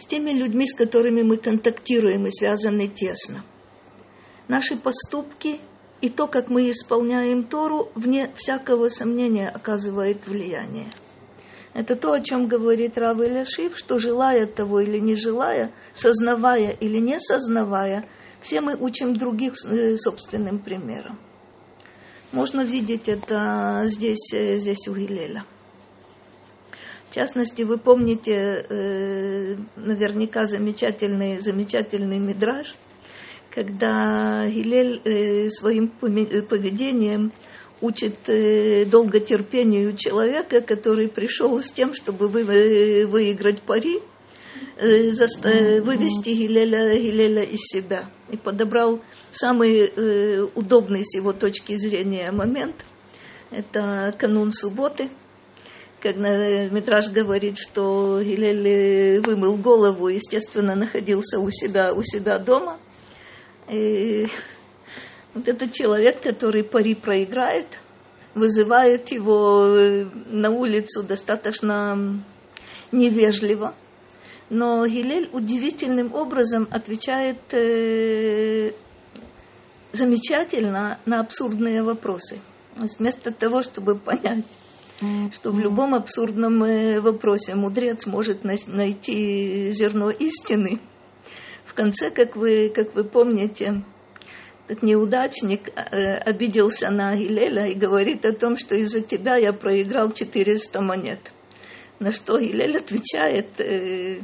с 0.00 0.06
теми 0.06 0.30
людьми, 0.30 0.66
с 0.66 0.74
которыми 0.74 1.22
мы 1.22 1.36
контактируем 1.36 2.26
и 2.26 2.30
связаны 2.30 2.88
тесно. 2.88 3.44
Наши 4.48 4.76
поступки 4.76 5.60
и 6.00 6.08
то, 6.08 6.26
как 6.26 6.48
мы 6.48 6.70
исполняем 6.70 7.44
Тору, 7.44 7.90
вне 7.94 8.32
всякого 8.34 8.88
сомнения 8.88 9.48
оказывает 9.48 10.26
влияние. 10.26 10.90
Это 11.74 11.94
то, 11.94 12.12
о 12.12 12.20
чем 12.20 12.48
говорит 12.48 12.98
Рав 12.98 13.18
Иляшив, 13.18 13.78
что 13.78 13.98
желая 13.98 14.46
того 14.46 14.80
или 14.80 14.98
не 14.98 15.14
желая, 15.14 15.70
сознавая 15.92 16.70
или 16.70 16.98
не 16.98 17.20
сознавая, 17.20 18.06
все 18.40 18.60
мы 18.60 18.74
учим 18.74 19.14
других 19.16 19.52
э, 19.66 19.96
собственным 19.96 20.58
примером. 20.58 21.18
Можно 22.32 22.62
видеть 22.62 23.08
это 23.08 23.82
здесь, 23.84 24.32
э, 24.32 24.56
здесь 24.56 24.88
у 24.88 24.94
Гилеля. 24.94 25.44
В 27.10 27.12
частности, 27.12 27.62
вы 27.62 27.76
помните 27.76 28.34
э, 28.68 29.56
наверняка 29.74 30.44
замечательный, 30.44 31.40
замечательный 31.40 32.20
мидраж, 32.20 32.76
когда 33.50 34.46
Гилель 34.48 35.00
э, 35.04 35.48
своим 35.48 35.88
поведением 35.88 37.32
учит 37.80 38.28
э, 38.28 38.84
долготерпению 38.84 39.96
человека, 39.96 40.60
который 40.60 41.08
пришел 41.08 41.60
с 41.60 41.72
тем, 41.72 41.94
чтобы 41.94 42.28
вы, 42.28 42.42
э, 42.42 43.06
выиграть 43.06 43.60
пари, 43.62 44.00
э, 44.76 45.10
за, 45.10 45.26
э, 45.48 45.80
вывести 45.80 46.28
Гилеля, 46.28 46.96
Гилеля 46.96 47.42
из 47.42 47.58
себя. 47.62 48.08
И 48.30 48.36
подобрал 48.36 49.00
самый 49.32 49.80
э, 49.80 50.46
удобный 50.54 51.02
с 51.04 51.16
его 51.16 51.32
точки 51.32 51.74
зрения 51.74 52.30
момент. 52.30 52.76
Это 53.50 54.14
канун 54.16 54.52
субботы– 54.52 55.08
когда 56.00 56.68
Митраж 56.68 57.10
говорит, 57.10 57.58
что 57.58 58.20
Гилель 58.22 59.20
вымыл 59.20 59.56
голову, 59.56 60.08
естественно, 60.08 60.74
находился 60.74 61.38
у 61.38 61.50
себя, 61.50 61.92
у 61.92 62.02
себя 62.02 62.38
дома. 62.38 62.78
И 63.68 64.26
вот 65.34 65.46
этот 65.46 65.72
человек, 65.72 66.22
который 66.22 66.64
пари 66.64 66.94
проиграет, 66.94 67.66
вызывает 68.34 69.10
его 69.10 69.66
на 70.26 70.50
улицу 70.50 71.02
достаточно 71.02 72.22
невежливо. 72.92 73.74
Но 74.48 74.84
Гилель 74.86 75.28
удивительным 75.32 76.12
образом 76.12 76.66
отвечает 76.72 77.38
э, 77.52 78.72
замечательно 79.92 80.98
на 81.06 81.20
абсурдные 81.20 81.84
вопросы. 81.84 82.40
Вместо 82.98 83.32
того, 83.32 83.62
чтобы 83.62 83.96
понять, 83.96 84.44
что 85.32 85.50
в 85.50 85.58
любом 85.58 85.94
абсурдном 85.94 86.62
э, 86.64 87.00
вопросе 87.00 87.54
мудрец 87.54 88.06
может 88.06 88.44
найти 88.44 89.70
зерно 89.70 90.10
истины. 90.10 90.80
В 91.64 91.74
конце, 91.74 92.10
как 92.10 92.36
вы, 92.36 92.70
как 92.74 92.94
вы 92.94 93.04
помните, 93.04 93.82
этот 94.68 94.82
неудачник 94.82 95.68
э, 95.74 96.16
обиделся 96.18 96.90
на 96.90 97.16
Гилеля 97.16 97.66
и 97.66 97.74
говорит 97.74 98.26
о 98.26 98.32
том, 98.32 98.58
что 98.58 98.76
из-за 98.76 99.00
тебя 99.00 99.36
я 99.36 99.52
проиграл 99.52 100.12
400 100.12 100.80
монет. 100.82 101.32
На 101.98 102.12
что 102.12 102.38
Гилель 102.38 102.76
отвечает, 102.76 103.58
э, 103.58 104.20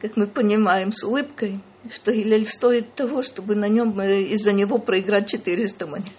как 0.00 0.16
мы 0.16 0.26
понимаем, 0.26 0.92
с 0.92 1.04
улыбкой, 1.04 1.60
что 1.92 2.10
Гилель 2.12 2.46
стоит 2.46 2.94
того, 2.94 3.22
чтобы 3.22 3.54
на 3.54 3.68
нем 3.68 4.00
из-за 4.00 4.52
него 4.52 4.78
проиграть 4.78 5.30
400 5.30 5.86
монет. 5.86 6.12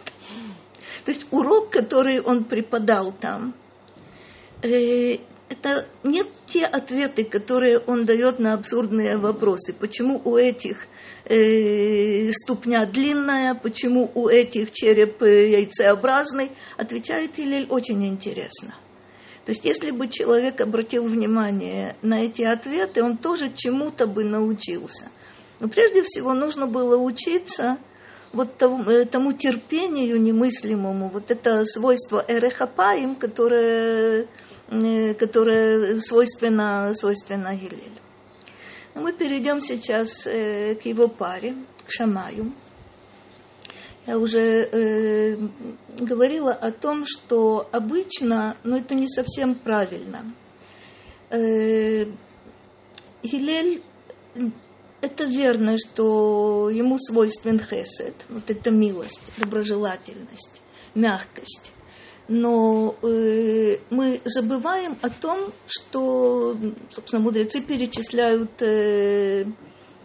То 1.05 1.11
есть 1.11 1.27
урок, 1.31 1.69
который 1.69 2.19
он 2.19 2.43
преподал 2.43 3.11
там, 3.11 3.53
э, 4.63 5.19
это 5.49 5.85
не 6.03 6.23
те 6.47 6.65
ответы, 6.65 7.23
которые 7.23 7.77
он 7.77 8.05
дает 8.05 8.39
на 8.39 8.55
абсурдные 8.55 9.17
вопросы. 9.17 9.73
Почему 9.73 10.19
у 10.25 10.35
этих 10.35 10.87
э, 11.25 12.31
ступня 12.31 12.87
длинная, 12.87 13.53
почему 13.53 14.11
у 14.15 14.27
этих 14.27 14.71
череп 14.71 15.21
э, 15.21 15.51
яйцеобразный, 15.51 16.51
отвечает 16.75 17.37
Илель 17.37 17.67
очень 17.69 18.03
интересно. 18.07 18.75
То 19.45 19.51
есть, 19.51 19.63
если 19.63 19.91
бы 19.91 20.07
человек 20.07 20.59
обратил 20.59 21.07
внимание 21.07 21.97
на 22.01 22.23
эти 22.23 22.41
ответы, 22.41 23.03
он 23.03 23.17
тоже 23.17 23.51
чему-то 23.55 24.07
бы 24.07 24.23
научился. 24.23 25.09
Но 25.59 25.67
прежде 25.69 26.01
всего 26.01 26.33
нужно 26.33 26.65
было 26.65 26.97
учиться– 26.97 27.77
вот 28.35 28.57
тому, 28.57 28.83
э, 28.89 29.05
тому 29.05 29.31
терпению 29.31 30.21
немыслимому, 30.21 31.09
вот 31.09 31.31
это 31.31 31.65
свойство 31.65 32.23
эрехапаим, 32.27 33.15
которое, 33.15 34.27
э, 34.67 35.13
которое 35.13 35.99
свойственно, 35.99 36.93
свойственно 36.93 37.55
Гилелю. 37.55 38.01
Мы 38.93 39.13
перейдем 39.13 39.61
сейчас 39.61 40.27
э, 40.27 40.75
к 40.75 40.85
его 40.85 41.07
паре, 41.07 41.55
к 41.87 41.91
Шамаю. 41.91 42.53
Я 44.05 44.19
уже 44.19 44.39
э, 44.39 45.37
говорила 45.97 46.53
о 46.53 46.71
том, 46.71 47.05
что 47.05 47.67
обычно, 47.71 48.57
но 48.63 48.77
это 48.77 48.95
не 48.95 49.07
совсем 49.07 49.55
правильно. 49.55 50.31
Э, 51.29 52.05
Гилель 53.23 53.81
это 55.05 55.25
верно, 55.25 55.77
что 55.77 56.69
ему 56.69 56.97
свойствен 56.97 57.59
хесед, 57.59 58.15
вот 58.29 58.49
эта 58.49 58.71
милость, 58.71 59.31
доброжелательность, 59.37 60.61
мягкость. 60.93 61.71
Но 62.27 62.95
э, 63.03 63.77
мы 63.91 64.19
забываем 64.25 64.97
о 65.01 65.09
том, 65.09 65.53
что, 65.67 66.57
собственно, 66.89 67.21
мудрецы 67.21 67.61
перечисляют 67.61 68.61
э, 68.63 69.45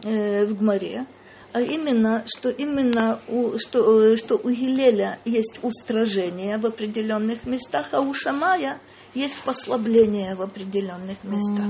э, 0.02 0.44
в 0.44 0.58
Гмаре, 0.58 1.06
а 1.52 1.62
именно, 1.62 2.24
что 2.26 2.50
именно 2.50 3.20
у, 3.26 3.58
что, 3.58 4.02
э, 4.02 4.16
что 4.16 4.36
у 4.36 4.50
Гилеля 4.50 5.18
есть 5.24 5.60
устражение 5.62 6.58
в 6.58 6.66
определенных 6.66 7.46
местах, 7.46 7.88
а 7.92 8.02
у 8.02 8.12
Шамая 8.12 8.80
есть 9.14 9.40
послабление 9.42 10.34
в 10.34 10.42
определенных 10.42 11.24
местах. 11.24 11.66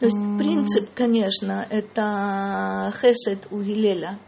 То 0.00 0.06
есть 0.06 0.16
м-м. 0.16 0.38
принцип, 0.38 0.90
конечно, 0.94 1.66
это 1.70 2.92
хесед 3.00 3.46
у 3.50 3.60
Гилеля 3.60 4.18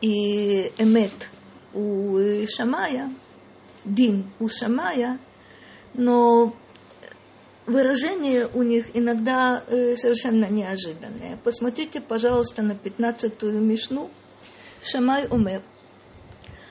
и 0.00 0.72
эмет 0.78 1.30
у 1.74 2.18
Шамая, 2.48 3.10
дин 3.84 4.30
у 4.38 4.48
Шамая, 4.48 5.18
но 5.94 6.54
выражения 7.66 8.48
у 8.52 8.62
них 8.62 8.86
иногда 8.94 9.62
э, 9.66 9.96
совершенно 9.96 10.46
неожиданные. 10.46 11.38
Посмотрите, 11.42 12.00
пожалуйста, 12.00 12.62
на 12.62 12.74
пятнадцатую 12.74 13.60
Мишну. 13.60 14.10
Шамай 14.82 15.26
умер. 15.26 15.62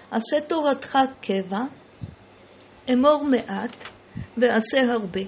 Асету 0.10 0.62
Радха 0.62 1.14
Кева, 1.22 1.70
Эмор 2.88 3.24
Меат– 3.24 3.72
ועשה 4.37 4.93
הרבה. 4.93 5.21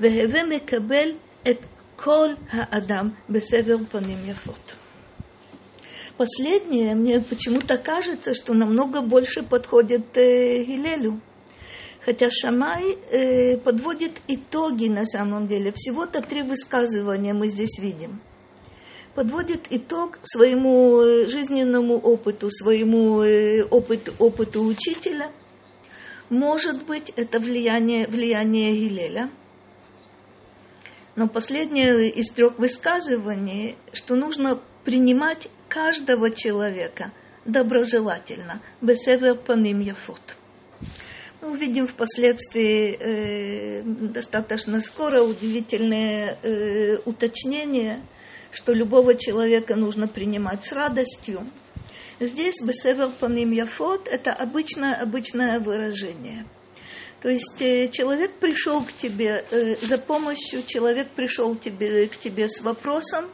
והווה 0.00 0.44
מקבל 0.44 1.08
את 1.50 1.58
כל 1.96 2.28
האדם 2.50 3.10
בסבר 3.28 3.76
פנים 3.90 4.18
יפות. 4.26 4.74
Последнее 6.18 6.96
мне 6.96 7.20
почему-то 7.20 7.78
кажется, 7.78 8.34
что 8.34 8.52
намного 8.52 9.02
больше 9.02 9.44
подходит 9.44 10.16
э, 10.16 10.64
Гилелю. 10.64 11.20
Хотя 12.04 12.28
Шамай 12.28 12.98
э, 13.12 13.56
подводит 13.58 14.20
итоги 14.26 14.88
на 14.88 15.06
самом 15.06 15.46
деле. 15.46 15.70
Всего-то 15.72 16.20
три 16.20 16.42
высказывания 16.42 17.34
мы 17.34 17.46
здесь 17.46 17.78
видим. 17.78 18.20
Подводит 19.14 19.68
итог 19.70 20.18
своему 20.24 21.00
э, 21.00 21.28
жизненному 21.28 21.96
опыту, 21.98 22.50
своему 22.50 23.22
э, 23.22 23.62
опыту, 23.62 24.12
опыту 24.18 24.64
учителя. 24.64 25.30
может 26.33 26.87
быть, 26.87 27.11
это 27.15 27.37
влияние, 27.37 28.07
влияние 28.07 28.75
Гилеля. 28.75 29.29
Но 31.15 31.27
последнее 31.27 32.09
из 32.09 32.31
трех 32.31 32.57
высказываний, 32.57 33.75
что 33.93 34.15
нужно 34.15 34.59
принимать 34.83 35.47
каждого 35.67 36.31
человека 36.31 37.11
доброжелательно, 37.45 38.63
бесевер 38.81 39.35
паним 39.35 39.79
яфот. 39.79 40.35
Мы 41.41 41.51
увидим 41.51 41.85
впоследствии 41.85 42.97
э, 42.99 43.83
достаточно 43.83 44.81
скоро 44.81 45.21
удивительные 45.21 46.39
э, 46.41 46.97
уточнения, 47.05 48.03
что 48.49 48.73
любого 48.73 49.13
человека 49.13 49.75
нужно 49.75 50.07
принимать 50.07 50.65
с 50.65 50.73
радостью. 50.73 51.45
Здесь 52.25 52.61
бесевер 52.61 53.09
паним 53.19 53.51
яфот– 53.51 54.07
это 54.11 54.31
обычное, 54.31 54.95
обычное 54.95 55.59
выражение. 55.59 56.45
То 57.21 57.29
есть 57.29 57.61
э, 57.61 57.87
человек 57.89 58.33
пришел 58.33 58.83
к 58.83 58.91
тебе 58.91 59.45
э, 59.49 59.75
за 59.81 59.97
помощью, 59.97 60.63
человек 60.65 61.09
пришел 61.09 61.55
тебе, 61.55 62.07
к 62.07 62.17
тебе 62.17 62.47
с 62.47 62.61
вопросом 62.61 63.25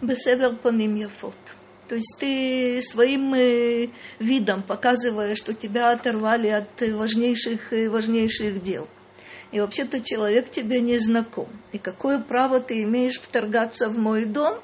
бесевер 0.00 0.56
паним 0.56 0.94
яфот– 0.94 1.34
то 1.88 1.94
есть 1.94 2.16
ты 2.20 2.82
своим 2.82 3.32
э, 3.34 3.88
видом 4.18 4.62
показываешь, 4.62 5.38
что 5.38 5.54
тебя 5.54 5.90
оторвали 5.90 6.48
от 6.48 6.68
важнейших, 6.80 7.72
э, 7.72 7.88
важнейших 7.88 8.62
дел. 8.62 8.86
И 9.52 9.60
вообще-то 9.60 10.02
человек 10.02 10.50
тебе 10.50 10.82
не 10.82 10.98
знаком. 10.98 11.48
И 11.72 11.78
какое 11.78 12.20
право 12.20 12.60
ты 12.60 12.82
имеешь 12.82 13.18
вторгаться 13.18 13.88
в 13.88 13.96
мой 13.96 14.26
дом? 14.26 14.58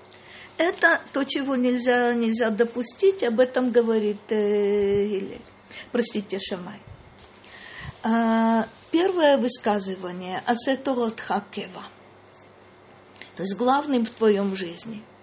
Это 0.56 1.00
то, 1.12 1.24
чего 1.24 1.56
нельзя, 1.56 2.14
нельзя 2.14 2.50
допустить, 2.50 3.24
об 3.24 3.40
этом 3.40 3.70
говорит 3.70 4.20
э, 4.30 5.06
Гилель. 5.06 5.42
Простите, 5.90 6.38
Шамай. 6.38 6.80
А, 8.02 8.68
первое 8.90 9.38
высказывание 9.38 10.42
«Асеторот 10.46 11.20
хакева». 11.20 11.84
То 13.36 13.42
есть 13.42 13.56
главным 13.56 14.06
в 14.06 14.10
твоем 14.10 14.54
жизни– 14.56 15.02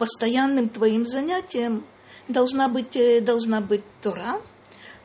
постоянным 0.00 0.70
твоим 0.70 1.04
занятием 1.04 1.84
должна 2.26 2.68
быть, 2.68 2.96
э, 2.96 3.20
должна 3.20 3.60
быть 3.60 3.84
Тора. 4.02 4.40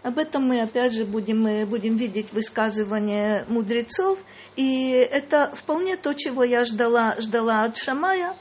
Об 0.03 0.17
этом 0.17 0.43
мы 0.47 0.61
опять 0.61 0.93
же 0.93 1.03
будем, 1.03 1.41
мы 1.41 1.49
э, 1.49 1.65
будем 1.65 1.97
видеть 1.97 2.31
высказывания 2.31 3.45
мудрецов. 3.49 4.17
И 4.55 4.91
это 4.91 5.53
вполне 5.53 5.97
то, 5.97 6.13
чего 6.13 6.45
я 6.45 6.63
ждала, 6.63 7.17
ждала 7.19 7.63
от 7.63 7.75
Шамая. 7.77 8.37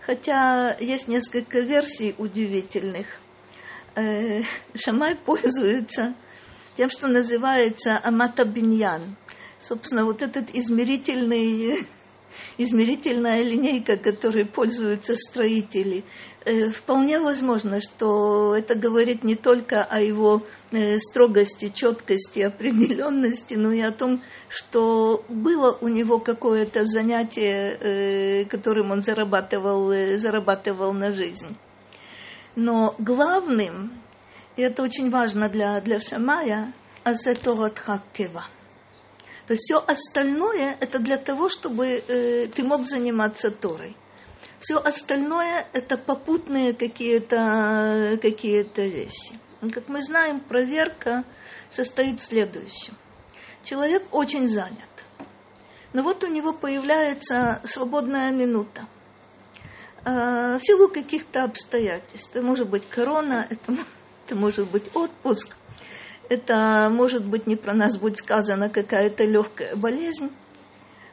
Хотя 0.00 0.76
есть 0.80 1.08
несколько 1.08 1.60
версий 1.60 2.14
удивительных. 2.16 3.06
Э, 3.94 4.42
Шамай 4.74 5.16
пользуется 5.16 6.14
тем, 6.76 6.90
что 6.90 7.08
называется 7.08 8.00
аматабиньян. 8.02 9.16
Собственно, 9.58 10.04
вот 10.04 10.22
этот 10.22 10.54
измерительный 10.54 11.86
измерительная 12.58 13.42
линейка, 13.42 13.96
которой 13.96 14.44
пользуются 14.44 15.16
строители. 15.16 16.04
Э, 16.44 16.68
вполне 16.70 17.20
возможно, 17.20 17.80
что 17.80 18.54
это 18.54 18.74
говорит 18.74 19.24
не 19.24 19.36
только 19.36 19.82
о 19.84 20.00
его 20.00 20.42
э, 20.70 20.98
строгости, 20.98 21.72
четкости, 21.74 22.40
определенности, 22.40 23.54
но 23.54 23.72
и 23.72 23.80
о 23.80 23.92
том, 23.92 24.22
что 24.48 25.24
было 25.28 25.76
у 25.80 25.88
него 25.88 26.18
какое-то 26.18 26.86
занятие, 26.86 27.76
э, 27.80 28.44
которым 28.46 28.90
он 28.90 29.02
зарабатывал, 29.02 29.92
зарабатывал 30.18 30.92
на 30.92 31.12
жизнь. 31.14 31.56
Но 32.56 32.94
главным, 32.98 33.92
и 34.56 34.62
это 34.62 34.82
очень 34.82 35.10
важно 35.10 35.48
для, 35.48 35.80
для 35.80 36.00
Шамая, 36.00 36.72
азеторот 37.04 37.78
хаккева– 37.78 38.46
то 39.50 39.54
есть 39.54 39.64
все 39.64 39.84
остальное 39.84 40.76
это 40.78 41.00
для 41.00 41.16
того, 41.16 41.48
чтобы 41.48 42.04
э, 42.06 42.46
ты 42.54 42.62
мог 42.62 42.86
заниматься 42.86 43.50
Торой. 43.50 43.96
Все 44.60 44.76
остальное 44.76 45.66
это 45.72 45.98
попутные 45.98 46.72
какие-то 46.72 48.16
какие 48.22 48.64
вещи. 48.76 49.40
Как 49.72 49.88
мы 49.88 50.04
знаем, 50.04 50.38
проверка 50.38 51.24
состоит 51.68 52.20
в 52.20 52.24
следующем. 52.26 52.96
Человек 53.64 54.04
очень 54.12 54.48
занят. 54.48 54.94
Но 55.94 56.04
вот 56.04 56.22
у 56.22 56.28
него 56.28 56.52
появляется 56.52 57.60
свободная 57.64 58.30
минута. 58.30 58.86
А, 60.04 60.58
в 60.58 60.62
силу 60.62 60.86
каких-то 60.86 61.42
обстоятельств. 61.42 62.30
Это 62.30 62.42
может 62.46 62.68
быть 62.68 62.88
корона, 62.88 63.48
это, 63.50 63.76
это 64.26 64.36
может 64.36 64.70
быть 64.70 64.94
отпуск, 64.94 65.56
это, 66.30 66.88
может 66.90 67.26
быть, 67.26 67.48
не 67.48 67.56
про 67.56 67.74
нас 67.74 67.98
будет 67.98 68.16
сказано 68.16 68.70
какая-то 68.70 69.24
легкая 69.24 69.74
болезнь. 69.74 70.30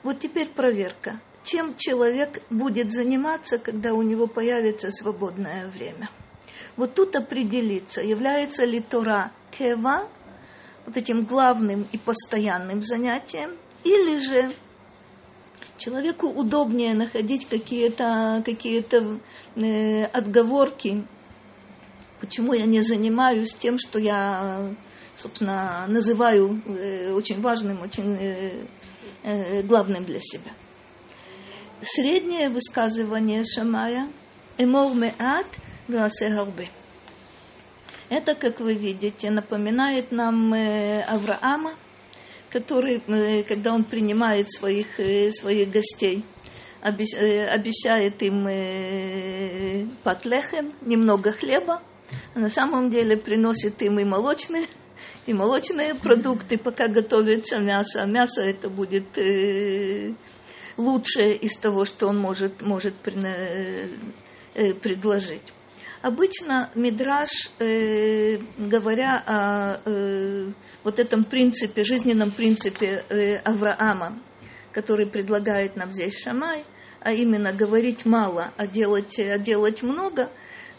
Вот 0.04 0.20
теперь 0.20 0.48
проверка. 0.48 1.20
Чем 1.44 1.76
человек 1.76 2.42
будет 2.52 2.94
заниматься, 2.94 3.58
когда 3.58 3.94
у 3.94 4.04
него 4.04 4.28
появится 4.28 4.92
свободное 4.92 5.70
время? 5.70 6.12
Вот 6.76 6.94
тут 6.94 7.16
определиться, 7.16 8.02
является 8.02 8.64
ли 8.64 8.80
Тора 8.80 9.32
Кева 9.58 10.08
вот 10.86 10.96
этим 10.96 11.26
главным 11.26 11.88
и 11.92 11.98
постоянным 11.98 12.84
занятием, 12.84 13.58
или 13.84 14.20
же 14.20 14.52
человеку 15.80 16.28
удобнее 16.28 16.94
находить 16.94 17.48
какие-то 17.48 18.44
какие 18.46 18.86
э, 19.56 20.06
отговорки, 20.06 21.08
почему 22.20 22.54
я 22.54 22.66
не 22.68 22.82
занимаюсь 22.82 23.56
тем, 23.56 23.80
что 23.80 23.98
я 23.98 24.76
собственно, 25.18 25.86
называю 25.88 26.62
э, 26.66 27.12
очень 27.12 27.42
важным, 27.42 27.82
очень 27.82 28.16
э, 28.20 28.66
э, 29.24 29.62
главным 29.64 30.06
для 30.06 30.20
себя. 30.20 30.52
Среднее 31.82 32.50
высказывание 32.50 33.44
Шамая 33.44 34.10
«Эмор 34.58 34.94
меат 34.94 35.48
гласе 35.88 36.30
гарбе». 36.30 36.70
Это, 38.10 38.36
как 38.36 38.60
вы 38.60 38.74
видите, 38.74 39.30
напоминает 39.30 40.12
нам 40.12 40.54
Авраама, 40.54 41.74
который, 42.50 43.02
когда 43.44 43.74
он 43.74 43.84
принимает 43.84 44.50
своих, 44.50 44.88
своих 45.36 45.70
гостей, 45.70 46.24
обещает 46.82 48.24
им 48.24 49.92
патлехем, 50.04 50.74
немного 50.82 51.34
хлеба, 51.34 51.82
а 52.34 52.40
на 52.40 52.50
самом 52.50 52.90
деле 52.90 53.18
приносит 53.18 53.82
им 53.82 54.00
и 54.00 54.06
молочные 54.06 54.68
и 55.28 55.34
молочные 55.34 55.94
продукты, 55.94 56.58
пока 56.58 56.88
готовится 56.88 57.60
мясо. 57.60 58.06
Мясо 58.06 58.42
это 58.42 58.70
будет 58.70 59.18
э, 59.18 60.14
лучшее 60.78 61.36
из 61.36 61.58
того, 61.58 61.86
что 61.86 62.08
он 62.08 62.18
может, 62.18 62.62
может 62.62 62.94
э, 63.06 63.90
предложить. 64.82 65.42
Обычно 66.02 66.70
Мидраш, 66.76 67.30
э, 67.60 68.38
говоря 68.58 69.22
о 69.26 69.82
э, 69.84 70.52
вот 70.84 71.00
этом 71.00 71.26
принципе, 71.26 71.84
жизненном 71.84 72.32
принципе 72.32 73.04
э, 73.10 73.36
Авраама, 73.38 74.20
который 74.72 75.08
предлагает 75.08 75.76
нам 75.76 75.92
здесь 75.92 76.22
Шамай, 76.22 76.64
а 77.02 77.12
именно 77.12 77.52
говорить 77.52 78.06
мало, 78.06 78.54
а 78.56 78.66
делать, 78.66 79.20
а 79.20 79.38
делать 79.38 79.84
много, 79.84 80.30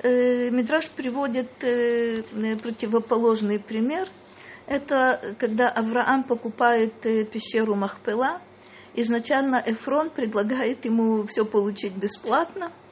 э, 0.03 0.49
Мидраш 0.51 0.89
приводит 0.89 1.51
э, 1.63 2.23
противоположный 2.63 3.59
пример. 3.59 4.09
Это 4.69 5.35
когда 5.39 5.69
Авраам 5.69 6.25
покупает 6.25 7.05
э, 7.07 7.25
пещеру 7.25 7.75
Махпела, 7.75 8.41
изначально 8.95 9.63
Эфрон 9.65 10.11
предлагает 10.11 10.85
ему 10.85 11.27
все 11.27 11.45
получить 11.45 11.97
бесплатно– 11.97 12.73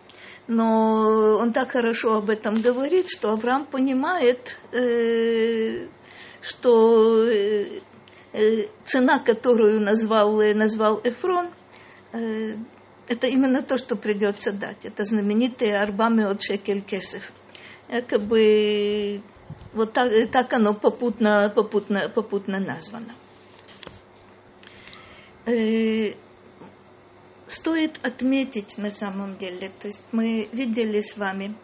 но 0.48 1.38
он 1.38 1.52
так 1.52 1.72
хорошо 1.72 2.16
об 2.16 2.30
этом 2.30 2.54
говорит, 2.54 3.08
что 3.08 3.32
Авраам 3.32 3.66
понимает, 3.66 4.56
э, 4.72 5.88
что 6.40 7.26
э, 7.26 7.80
цена, 8.84 9.18
которую 9.18 9.80
назвал, 9.80 10.36
назвал 10.54 11.00
Эфрон, 11.02 11.48
это 12.12 13.26
именно 13.26 13.62
то, 13.62 13.76
что 13.76 13.96
придется 13.96 14.52
дать. 14.52 14.84
Это 14.84 15.04
знаменитые 15.04 15.78
Арбами 15.78 16.24
от 16.24 16.42
Шекель 16.42 16.80
Кесев. 16.80 17.32
Якобы 17.88 19.22
вот 19.76 19.92
так, 19.92 20.10
так 20.32 20.52
оно 20.52 20.74
попутно, 20.74 21.52
попутно, 21.54 22.08
попутно 22.08 22.58
названо. 22.58 23.14
Э, 25.44 26.14
стоит 27.46 28.00
отметить 28.02 28.78
на 28.78 28.90
самом 28.90 29.36
деле, 29.38 29.70
то 29.80 29.86
есть 29.86 30.02
мы 30.12 30.48
видели 30.52 31.00
с 31.00 31.16
вами 31.16 31.54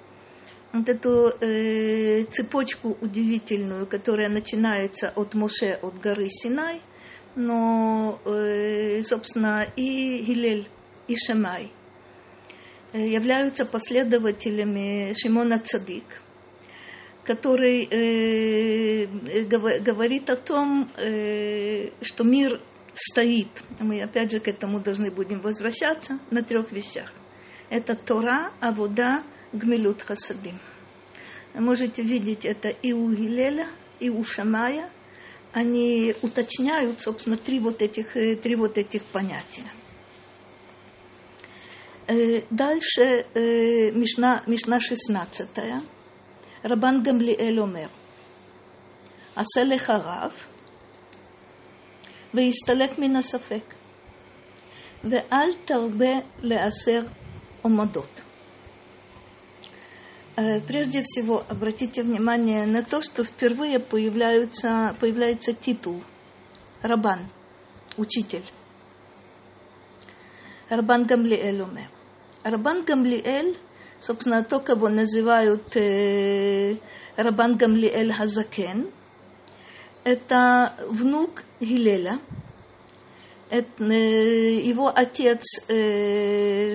вот 0.72 0.88
эту 0.88 1.32
э, 1.40 2.24
цепочку 2.24 2.96
удивительную, 3.00 3.86
которая 3.86 4.28
начинается 4.28 5.12
от 5.16 5.34
Моше, 5.34 5.78
от 5.82 5.98
горы 6.00 6.28
Синай, 6.30 6.80
но, 7.34 8.20
э, 8.24 9.02
собственно, 9.02 9.66
и 9.76 10.22
Гилель, 10.22 10.68
и 11.08 11.16
Шамай 11.16 11.72
э, 12.92 13.06
являются 13.06 13.66
последователями 13.66 15.14
Шимона 15.16 15.58
Цадик, 15.58 16.22
который 17.24 17.88
э, 17.90 19.06
говорит 19.80 20.30
о 20.30 20.36
том, 20.36 20.90
э, 20.96 21.90
что 22.02 22.24
мир 22.24 22.60
стоит, 22.94 23.48
мы 23.78 24.02
опять 24.02 24.30
же 24.30 24.40
к 24.40 24.48
этому 24.48 24.80
должны 24.80 25.10
будем 25.10 25.40
возвращаться, 25.40 26.18
на 26.30 26.42
трех 26.42 26.72
вещах. 26.72 27.12
Это 27.70 27.94
Тора, 27.94 28.52
Авода, 28.60 29.22
Гмилют 29.52 30.02
Хасадим. 30.02 30.58
Можете 31.54 32.02
видеть 32.02 32.44
это 32.44 32.68
и 32.68 32.92
у 32.92 33.10
Гилеля, 33.10 33.66
и 34.00 34.10
у 34.10 34.24
Шамая. 34.24 34.90
Они 35.52 36.14
уточняют, 36.22 37.00
собственно, 37.00 37.36
три 37.36 37.60
вот 37.60 37.82
этих, 37.82 38.16
э, 38.16 38.36
три 38.36 38.56
вот 38.56 38.78
этих 38.78 39.02
понятия. 39.04 39.70
Э, 42.08 42.42
дальше 42.50 43.26
э, 43.34 43.90
Мишна, 43.92 44.42
Мишна 44.46 44.80
16. 44.80 45.48
Рабан 46.63 47.03
Гамлиэль 47.03 47.59
омер. 47.59 47.89
Аселе 49.35 49.77
харав – 49.77 50.57
ויסתלק 52.33 52.99
מן 52.99 53.15
הספק. 53.15 53.73
ואל 55.03 55.49
תרבה 55.65 56.13
לעשר 56.41 57.01
עומדות. 57.61 58.21
Прежде 60.67 61.01
всего, 61.01 61.43
обратите 61.49 62.03
внимание 62.03 62.67
на 62.67 62.83
то, 62.83 63.01
что 63.01 63.23
впервые 63.23 63.79
появляется, 63.79 64.95
появляется 64.99 65.53
титул 65.53 66.03
Рабан, 66.83 67.31
учитель. 67.97 68.45
Рабан 70.69 71.05
Гамлиэль 71.07 71.59
умер. 71.61 71.89
Рабан 72.43 72.83
Гамлиэль, 72.83 73.57
собственно, 74.02 74.44
то, 74.44 74.60
кого 74.60 74.88
называют 74.88 75.76
э, 75.76 76.76
Рабан 77.16 77.56
Гамлиэль 77.56 78.12
Хазакен– 78.12 78.90
это 80.04 80.74
внук 80.88 81.44
Гилеля. 81.60 82.18
Это, 83.50 83.84
его 83.84 84.88
отец, 84.88 85.42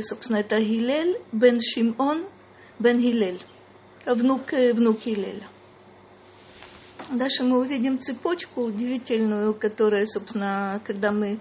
собственно, 0.08 0.38
это 0.38 0.60
Гилель 0.60 1.20
бен 1.32 1.60
Шимон 1.60 2.26
бен 2.80 3.00
Гилель, 3.00 3.44
внук, 4.06 4.52
внук 4.52 5.00
Гилеля. 5.04 5.48
Дальше 7.10 7.44
мы 7.44 7.60
увидим 7.60 8.00
цепочку 8.00 8.62
удивительную, 8.62 9.54
которая, 9.54 10.06
собственно, 10.06 10.82
когда 10.86 11.12
мы 11.12 11.40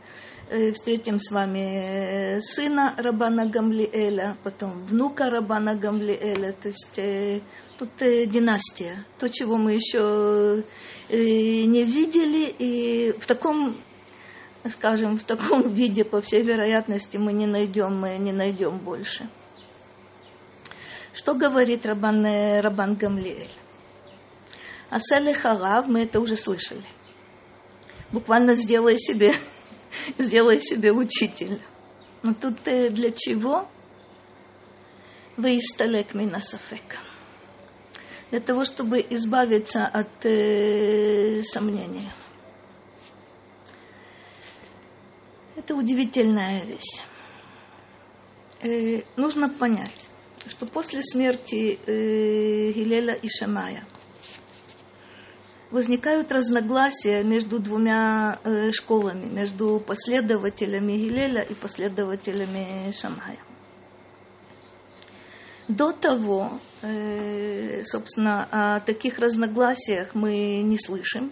встретим 0.74 1.18
с 1.18 1.30
вами 1.30 2.38
сына 2.40 2.94
Рабана 2.96 3.46
Гамлиэля, 3.46 4.36
потом 4.44 4.86
внука 4.86 5.28
Рабана 5.30 5.74
Гамлиэля, 5.74 6.52
то 6.52 6.68
есть 6.68 7.42
тут 7.78 7.90
династия, 7.98 9.04
то, 9.18 9.28
чего 9.28 9.56
мы 9.56 9.72
еще 9.72 10.64
не 11.10 11.84
видели, 11.84 12.54
и 12.58 13.12
в 13.18 13.26
таком, 13.26 13.76
скажем, 14.70 15.18
в 15.18 15.24
таком 15.24 15.68
виде, 15.74 16.04
по 16.04 16.20
всей 16.20 16.42
вероятности, 16.42 17.16
мы 17.16 17.32
не 17.32 17.46
найдем, 17.46 17.96
мы 17.98 18.16
не 18.18 18.32
найдем 18.32 18.78
больше. 18.78 19.28
Что 21.12 21.34
говорит 21.34 21.86
Рабан, 21.86 22.24
Рабан 22.60 22.94
Гамлиэль? 22.94 23.50
Аселе 24.90 25.34
Харав, 25.34 25.88
мы 25.88 26.02
это 26.04 26.20
уже 26.20 26.36
слышали. 26.36 26.84
Буквально 28.12 28.54
сделай 28.54 28.98
себе, 28.98 29.34
сделай 30.18 30.60
себе 30.60 30.92
учителя. 30.92 31.58
Но 32.22 32.34
тут 32.34 32.62
для 32.62 33.10
чего? 33.10 33.68
Вы 35.36 35.58
исталек 35.58 36.14
минасафека 36.14 36.98
для 38.30 38.40
того, 38.40 38.64
чтобы 38.64 39.04
избавиться 39.10 39.84
от 39.84 40.24
э, 40.24 41.42
сомнения. 41.42 42.12
Это 45.54 45.74
удивительная 45.74 46.64
вещь. 46.64 47.02
Э, 48.62 49.02
нужно 49.16 49.48
понять, 49.48 50.08
что 50.48 50.66
после 50.66 51.02
смерти 51.02 51.78
э, 51.86 52.72
Гилеля 52.72 53.14
и 53.14 53.28
Шамая 53.28 53.84
возникают 55.76 56.32
разногласия 56.32 57.22
между 57.22 57.58
двумя 57.58 58.38
э, 58.44 58.72
школами, 58.72 59.26
между 59.26 59.78
последователями 59.78 60.92
Гилеля 60.92 61.42
и 61.42 61.52
последователями 61.52 62.90
Шамая. 62.98 63.38
До 65.68 65.92
того, 65.92 66.50
э, 66.80 67.82
собственно, 67.82 68.48
о 68.50 68.80
таких 68.80 69.18
разногласиях 69.18 70.14
мы 70.14 70.62
не 70.62 70.78
слышим. 70.78 71.30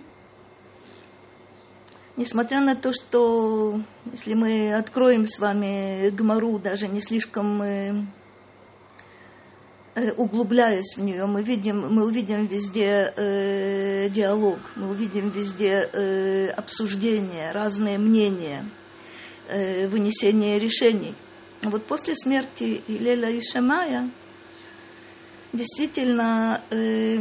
Несмотря 2.19 2.61
на 2.61 2.77
то, 2.77 2.93
что 2.93 3.81
если 4.13 4.35
мы 4.35 4.75
откроем 4.75 5.27
с 5.27 5.39
вами 5.39 6.11
Гмару, 6.11 6.59
даже 6.59 6.87
не 6.89 7.01
слишком 7.01 7.63
э, 7.63 8.05
углубляясь 10.17 10.97
в 10.97 11.03
нее, 11.03 11.27
мы, 11.27 11.43
видим, 11.43 11.93
мы 11.93 12.05
увидим 12.05 12.47
везде 12.47 13.13
э, 13.17 14.09
диалог, 14.11 14.59
мы 14.75 14.91
увидим 14.91 15.31
везде 15.31 15.89
э, 15.93 16.49
обсуждения, 16.49 17.53
разные 17.53 17.99
мнения, 17.99 18.69
э, 19.49 19.87
вынесение 19.87 20.59
решений. 20.59 21.15
Вот 21.63 21.87
после 21.87 22.17
смерти 22.17 22.83
Илеля 22.89 23.31
и 23.31 23.41
действительно 25.53 26.63
э, 26.71 27.21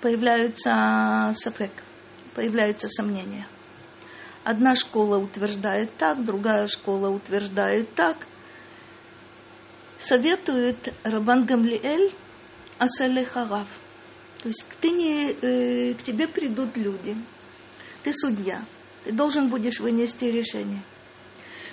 появляются 0.00 1.32
сафек, 1.34 1.72
появляются 2.34 2.88
сомнения. 2.88 3.46
Одна 4.44 4.76
школа 4.76 5.18
утверждает 5.18 5.90
так, 5.98 6.24
другая 6.24 6.68
школа 6.68 7.10
утверждает 7.10 7.92
так. 7.94 8.16
Советует 9.98 10.94
Рабан 11.02 11.44
Гамлиэль 11.44 12.12
Асале. 12.78 13.24
То 13.24 14.48
есть 14.48 14.64
ты 14.80 14.90
не, 14.90 15.32
э, 15.32 15.94
к 15.94 16.02
тебе 16.02 16.28
придут 16.28 16.76
люди, 16.76 17.16
ты 18.04 18.12
судья, 18.12 18.62
ты 19.04 19.12
должен 19.12 19.48
будешь 19.48 19.80
вынести 19.80 20.26
решение– 20.26 20.82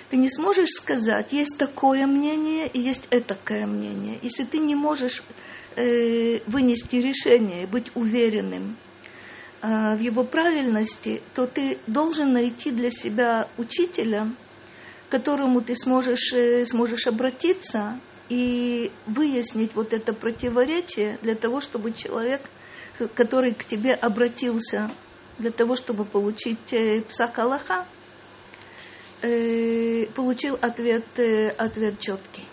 ты 0.08 0.16
не 0.18 0.30
сможешь 0.30 0.70
сказать, 0.70 1.32
есть 1.32 1.58
такое 1.58 2.06
мнение 2.06 2.68
и 2.68 2.78
есть 2.78 3.08
этакое 3.10 3.66
мнение. 3.66 4.18
Если 4.22 4.44
ты 4.44 4.58
не 4.58 4.76
можешь 4.76 5.22
э, 5.74 6.38
вынести 6.46 6.96
решение, 6.96 7.66
быть 7.66 7.90
уверенным 7.94 8.76
э, 9.62 9.96
в 9.96 10.00
его 10.00 10.22
правильности, 10.22 11.22
то 11.34 11.48
ты 11.48 11.78
должен 11.88 12.32
найти 12.32 12.70
для 12.70 12.90
себя 12.90 13.48
учителя, 13.58 14.30
к 15.08 15.12
которому 15.12 15.60
ты 15.60 15.74
сможешь, 15.74 16.32
э, 16.32 16.64
сможешь 16.66 17.08
обратиться 17.08 17.98
и 18.28 18.90
выяснить 19.06 19.74
вот 19.74 19.92
это 19.92 20.12
противоречие 20.12 21.18
для 21.22 21.34
того, 21.34 21.60
чтобы 21.60 21.92
человек, 21.92 22.42
который 23.14 23.54
к 23.54 23.64
тебе 23.64 23.94
обратился 23.94 24.90
для 25.38 25.50
того, 25.50 25.76
чтобы 25.76 26.04
получить 26.04 26.72
э, 26.72 27.02
псак 27.02 27.38
Аллаха, 27.38 27.86
э, 29.22 30.06
получил 30.14 30.58
ответ, 30.60 31.04
э, 31.18 31.50
ответ 31.50 32.00
четкий. 32.00 32.44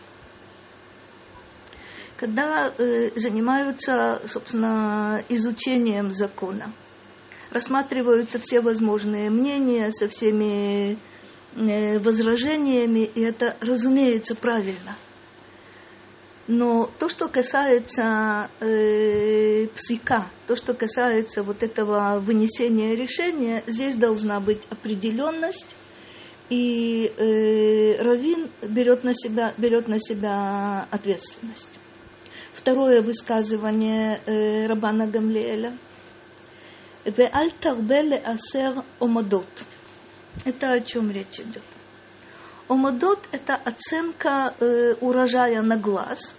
Когда 2.17 2.73
занимаются, 2.77 4.21
собственно, 4.25 5.21
изучением 5.27 6.13
закона, 6.13 6.71
рассматриваются 7.49 8.39
все 8.39 8.61
возможные 8.61 9.29
мнения 9.29 9.91
со 9.91 10.07
всеми 10.07 10.97
возражениями, 11.53 13.09
и 13.13 13.19
это, 13.21 13.57
разумеется, 13.59 14.35
правильно– 14.35 14.95
но 16.47 16.89
то, 16.99 17.07
что 17.07 17.29
касается 17.29 18.49
э, 18.59 19.67
псика, 19.75 20.27
то, 20.47 20.55
что 20.55 20.73
касается 20.73 21.41
вот 21.41 21.63
этого 21.63 22.19
вынесения 22.19 22.95
решения, 22.95 23.63
здесь 23.65 23.95
должна 23.95 24.39
быть 24.41 24.61
определенность, 24.69 25.75
и 26.49 27.11
э, 27.17 28.01
Равин 28.01 28.49
берет 28.61 29.03
на 29.03 29.13
себя, 29.13 29.53
берет 29.57 29.87
на 29.87 29.99
себя 29.99 30.87
ответственность. 30.91 31.69
Второе 32.53 33.01
высказывание 33.01 34.19
э, 34.25 34.67
Рабана 34.67 35.07
Гамлиэля. 35.07 35.77
«Ве'аль 37.05 37.51
тарбеле 37.59 38.17
асер 38.17 38.83
омадот». 38.99 39.47
Это 40.45 40.73
о 40.73 40.81
чем 40.81 41.11
речь 41.11 41.39
идет? 41.39 41.63
Омадот– 42.67 43.27
это 43.31 43.55
оценка 43.55 44.53
э, 44.59 44.95
урожая 45.01 45.61
на 45.61 45.77
глаз. 45.77 46.33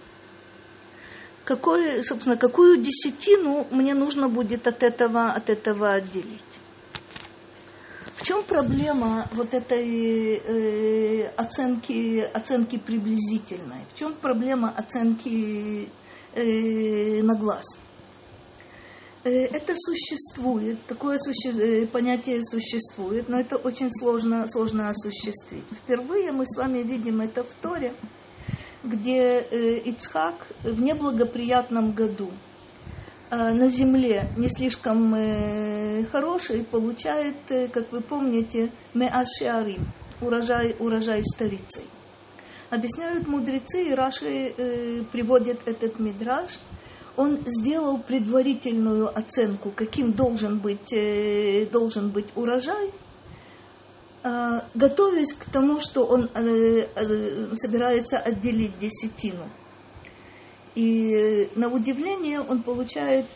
Какой, 1.43 2.03
собственно, 2.03 2.37
какую 2.37 2.77
десятину 2.77 3.67
мне 3.69 3.93
нужно 3.93 4.27
будет 4.29 4.65
от 4.67 4.81
этого, 4.81 5.31
от 5.31 5.49
этого 5.49 5.93
отделить? 5.93 6.41
В 8.15 8.23
чем 8.23 8.43
проблема 8.43 9.27
вот 9.33 9.53
этой 9.53 10.37
э, 10.37 11.27
оценки, 11.37 12.21
оценки 12.33 12.77
приблизительной? 12.77 13.85
В 13.93 13.99
чем 13.99 14.15
проблема 14.15 14.73
оценки 14.75 15.87
э, 16.33 17.21
на 17.21 17.35
глаз? 17.35 17.65
Э, 19.25 19.45
это 19.45 19.73
существует, 19.75 20.77
такое 20.85 21.17
суще... 21.17 21.49
Э, 21.49 21.87
понятие 21.87 22.43
существует, 22.43 23.27
но 23.27 23.39
это 23.39 23.57
очень 23.57 23.89
сложно, 23.91 24.47
сложно 24.47 24.89
осуществить. 24.89 25.65
Впервые 25.71 26.31
мы 26.31 26.45
с 26.45 26.55
вами 26.55 26.79
видим 26.83 27.21
это 27.21 27.43
в 27.43 27.51
Торе, 27.59 27.95
где 28.83 29.39
э, 29.39 29.79
Ицхак 29.79 30.35
в 30.63 30.79
неблагоприятном 30.79 31.91
году 31.91 32.29
на 33.31 33.69
земле 33.69 34.29
не 34.37 34.47
слишком 34.47 35.13
хороший 36.11 36.63
получает, 36.63 37.35
как 37.73 37.91
вы 37.91 37.99
помните, 37.99 38.71
меашиарим, 38.93 39.87
урожай, 40.21 40.75
урожай 40.79 41.23
старицей. 41.23 41.85
Объясняют 42.69 43.27
мудрецы, 43.27 43.89
и 43.89 43.93
Раши 43.93 44.53
приводят 45.11 45.67
этот 45.67 45.97
мидраж– 45.99 46.51
он 47.17 47.39
сделал 47.45 47.97
предварительную 47.97 49.15
оценку, 49.17 49.71
каким 49.71 50.13
должен 50.13 50.59
быть, 50.59 50.91
э, 50.91 51.65
должен 51.71 52.09
быть 52.09 52.27
урожай, 52.35 52.91
э, 54.23 54.61
готовясь 54.73 55.33
к 55.33 55.45
тому, 55.45 55.79
что 55.79 56.05
он 56.05 56.29
э, 56.33 56.87
собирается 57.55 58.17
отделить 58.17 58.77
десятину. 58.79 59.49
И 60.75 61.49
на 61.55 61.69
удивление 61.69 62.41
он 62.41 62.61
получает, 62.61 63.27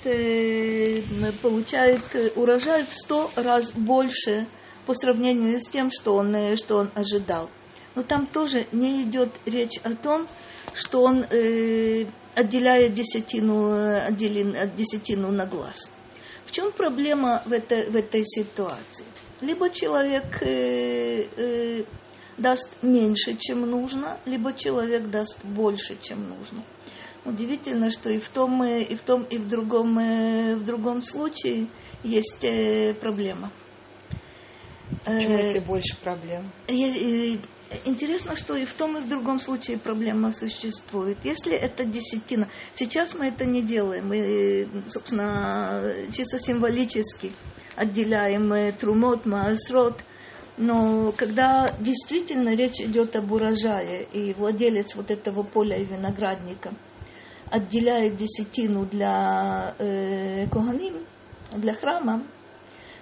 получает 1.42 2.02
урожай 2.36 2.86
в 2.86 2.94
сто 2.94 3.32
раз 3.38 3.72
больше 3.72 4.46
по 4.86 4.94
сравнению 4.94 5.62
с 5.62 5.70
тем, 5.70 5.90
что 5.90 6.16
он, 6.16 6.36
что 6.58 6.80
он 6.80 6.90
ожидал. 6.96 7.50
Но 7.96 8.04
там 8.04 8.28
тоже 8.28 8.68
не 8.74 9.04
идет 9.04 9.30
речь 9.46 9.80
о 9.84 9.96
том, 9.96 10.28
что 10.74 11.04
он 11.04 11.24
отделяя 12.40 12.90
десятину, 12.90 14.06
отделин, 14.08 14.56
десятину 14.76 15.32
на 15.32 15.46
глаз. 15.46 15.92
В 16.46 16.52
чем 16.52 16.72
проблема 16.72 17.44
в 17.46 17.54
этой, 17.54 17.90
в 17.90 17.96
этой 17.96 18.24
ситуации? 18.26 19.06
Либо 19.42 19.70
человек 19.70 20.42
э, 20.42 21.26
э, 21.38 21.84
даст 22.38 22.70
меньше, 22.82 23.36
чем 23.38 23.70
нужно, 23.70 24.18
либо 24.26 24.54
человек 24.54 25.10
даст 25.10 25.44
больше, 25.44 25.98
чем 26.02 26.28
нужно. 26.28 26.64
Удивительно, 27.26 27.92
что 27.92 28.10
и 28.10 28.20
в 28.20 28.30
том, 28.30 28.64
э, 28.64 28.82
и 28.84 28.96
в 28.96 29.02
том, 29.02 29.24
и 29.24 29.38
в 29.38 29.48
другом, 29.48 30.00
э, 30.00 30.56
в 30.56 30.66
другом 30.66 31.02
случае 31.02 31.68
есть 32.04 32.44
э, 32.44 32.94
проблема. 32.94 33.52
Почему, 35.06 35.38
если 35.38 35.60
больше 35.60 35.96
проблем? 35.98 36.52
Интересно, 37.86 38.36
что 38.36 38.56
и 38.56 38.66
в 38.66 38.74
том, 38.74 38.98
и 38.98 39.02
в 39.02 39.08
другом 39.08 39.40
случае 39.40 39.78
проблема 39.78 40.32
существует. 40.32 41.20
Если 41.24 41.54
это 41.54 41.86
десятина, 41.86 42.50
сейчас 42.74 43.14
мы 43.14 43.28
это 43.28 43.46
не 43.46 43.62
делаем, 43.62 44.08
мы, 44.08 44.68
собственно, 44.88 45.94
чисто 46.12 46.40
символически 46.40 47.32
отделяем 47.76 48.74
трумот, 48.74 49.28
маасрот, 49.28 50.00
но 50.58 51.14
когда 51.16 51.74
действительно 51.80 52.56
речь 52.56 52.82
идет 52.82 53.16
об 53.16 53.32
урожае, 53.32 54.04
и 54.12 54.34
владелец 54.34 54.96
вот 54.96 55.12
этого 55.12 55.44
поля 55.44 55.78
и 55.78 55.86
виноградника 55.86 56.74
отделяет 57.50 58.18
десятину 58.18 58.86
для 58.86 59.76
э, 59.78 60.48
коганим, 60.48 61.06
для 61.52 61.76
храма, 61.76 62.24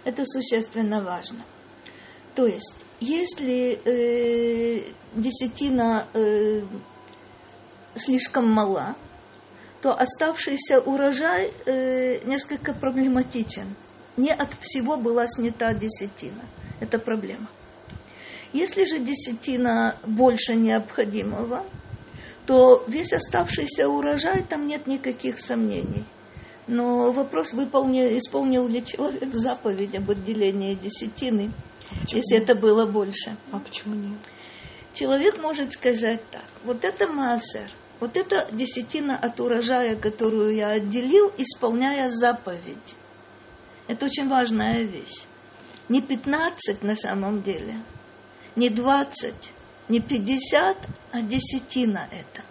это 0.04 0.24
существенно 0.26 1.02
важно. 1.02 1.40
То 2.38 2.46
есть 2.46 2.76
если 3.00 3.80
э, 3.84 4.84
десятина 5.16 6.06
э, 6.14 6.62
слишком 7.96 8.48
мала, 8.48 8.96
то 9.82 10.00
оставшийся 10.00 10.80
урожай 10.80 11.52
э, 11.66 12.20
несколько 12.26 12.76
проблематичен. 12.76 13.76
Не 14.18 14.34
от 14.34 14.54
всего 14.62 14.98
была 14.98 15.26
снята 15.26 15.74
десятина. 15.74 16.44
Это 16.80 17.00
проблема. 17.00 17.48
Если 18.54 18.86
же 18.86 19.00
десятина 19.00 19.98
больше 20.06 20.56
необходимого, 20.56 21.66
то 22.46 22.84
весь 22.88 23.14
оставшийся 23.14 23.90
урожай, 23.90 24.44
там 24.44 24.68
нет 24.68 24.86
никаких 24.86 25.40
сомнений. 25.40 26.06
Но 26.68 27.12
вопрос, 27.12 27.54
выполнил, 27.54 28.16
исполнил 28.16 28.68
ли 28.68 28.86
человек 28.86 29.34
заповедь 29.34 29.96
об 29.96 30.12
отделении 30.12 30.76
десятины– 30.76 31.52
Почему 31.90 32.18
если 32.18 32.38
это 32.38 32.56
было 32.56 32.86
больше. 32.86 33.36
А 33.52 33.60
почему 33.60 33.96
нет? 33.96 34.20
Человек 34.94 35.38
может 35.38 35.74
сказать 35.74 36.22
так. 36.32 36.46
Вот 36.64 36.84
это 36.84 37.08
массер, 37.08 37.70
вот 38.00 38.18
это 38.18 38.50
десятина 38.52 39.18
от 39.18 39.40
урожая, 39.40 39.96
которую 39.96 40.56
я 40.56 40.70
отделил, 40.70 41.32
исполняя 41.38 42.10
заповедь. 42.10 42.96
Это 43.88 44.06
очень 44.06 44.28
важная 44.28 44.84
вещь. 44.84 45.24
Не 45.88 46.02
15 46.02 46.84
на 46.84 46.96
самом 46.96 47.42
деле, 47.44 47.80
не 48.56 48.70
20, 48.70 49.34
не 49.88 50.02
50, 50.02 50.78
а 51.12 51.22
десятина 51.22 52.10
это. 52.12 52.44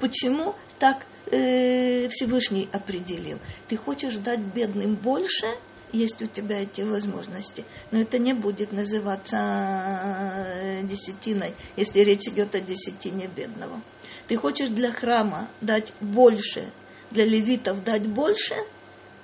Почему 0.00 0.54
так 0.78 1.04
э, 1.30 2.08
Всевышний 2.08 2.68
определил? 2.72 3.38
Ты 3.68 3.76
хочешь 3.76 4.16
дать 4.16 4.40
бедным 4.40 4.94
больше– 4.94 5.46
есть 5.92 6.22
у 6.22 6.26
тебя 6.26 6.62
эти 6.62 6.82
возможности. 6.82 7.64
Но 7.90 8.00
это 8.00 8.18
не 8.18 8.34
будет 8.34 8.72
называться 8.72 9.36
э, 9.38 10.82
десятиной, 10.84 11.54
если 11.76 12.00
речь 12.00 12.26
идет 12.28 12.54
о 12.54 12.60
десятине 12.60 13.28
бедного. 13.34 13.80
Ты 14.26 14.36
хочешь 14.36 14.68
для 14.68 14.90
храма 14.90 15.48
дать 15.60 15.92
больше, 16.00 16.68
для 17.10 17.24
левитов 17.24 17.82
дать 17.84 18.06
больше, 18.06 18.54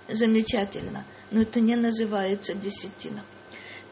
замечательно, 0.08 1.04
но 1.30 1.42
это 1.42 1.60
не 1.60 1.76
называется 1.76 2.54
десятина. 2.54 3.22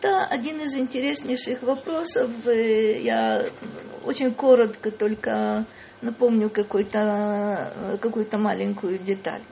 Это 0.00 0.24
один 0.24 0.60
из 0.60 0.74
интереснейших 0.74 1.62
вопросов. 1.62 2.30
Э, 2.46 3.00
я 3.00 3.46
очень 4.04 4.32
коротко 4.34 4.90
только 4.90 5.64
напомню 6.00 6.50
какую-то 6.50 7.98
какую 8.00 8.26
маленькую 8.32 8.98
деталь. 8.98 9.42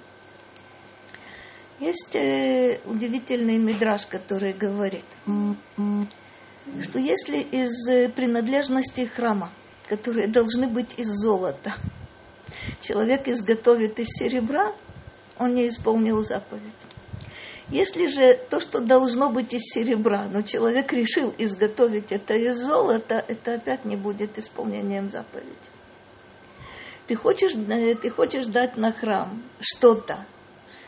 Есть 1.80 2.14
э, 2.14 2.78
удивительный 2.84 3.56
мидраж, 3.56 4.06
который 4.06 4.52
говорит, 4.52 5.04
что 5.24 6.98
если 6.98 7.38
из 7.38 7.88
э, 7.88 8.10
принадлежностей 8.10 9.06
храма, 9.06 9.50
которые 9.88 10.28
должны 10.28 10.68
быть 10.68 10.98
из 10.98 11.08
золота, 11.08 11.72
человек 12.82 13.28
изготовит 13.28 13.98
из 13.98 14.08
серебра, 14.08 14.74
он 15.38 15.54
не 15.54 15.68
исполнил 15.68 16.22
заповедь. 16.22 16.62
Если 17.70 18.08
же 18.08 18.38
то, 18.50 18.60
что 18.60 18.80
должно 18.80 19.30
быть 19.30 19.54
из 19.54 19.62
серебра, 19.62 20.28
но 20.30 20.42
человек 20.42 20.92
решил 20.92 21.32
изготовить 21.38 22.12
это 22.12 22.34
из 22.34 22.58
золота, 22.58 23.24
это 23.26 23.54
опять 23.54 23.86
не 23.86 23.96
будет 23.96 24.38
исполнением 24.38 25.08
заповеди. 25.08 25.48
Ты 27.06 27.14
хочешь, 27.14 27.54
э, 27.54 27.94
ты 27.94 28.10
хочешь 28.10 28.48
дать 28.48 28.76
на 28.76 28.92
храм 28.92 29.42
что-то, 29.60 30.26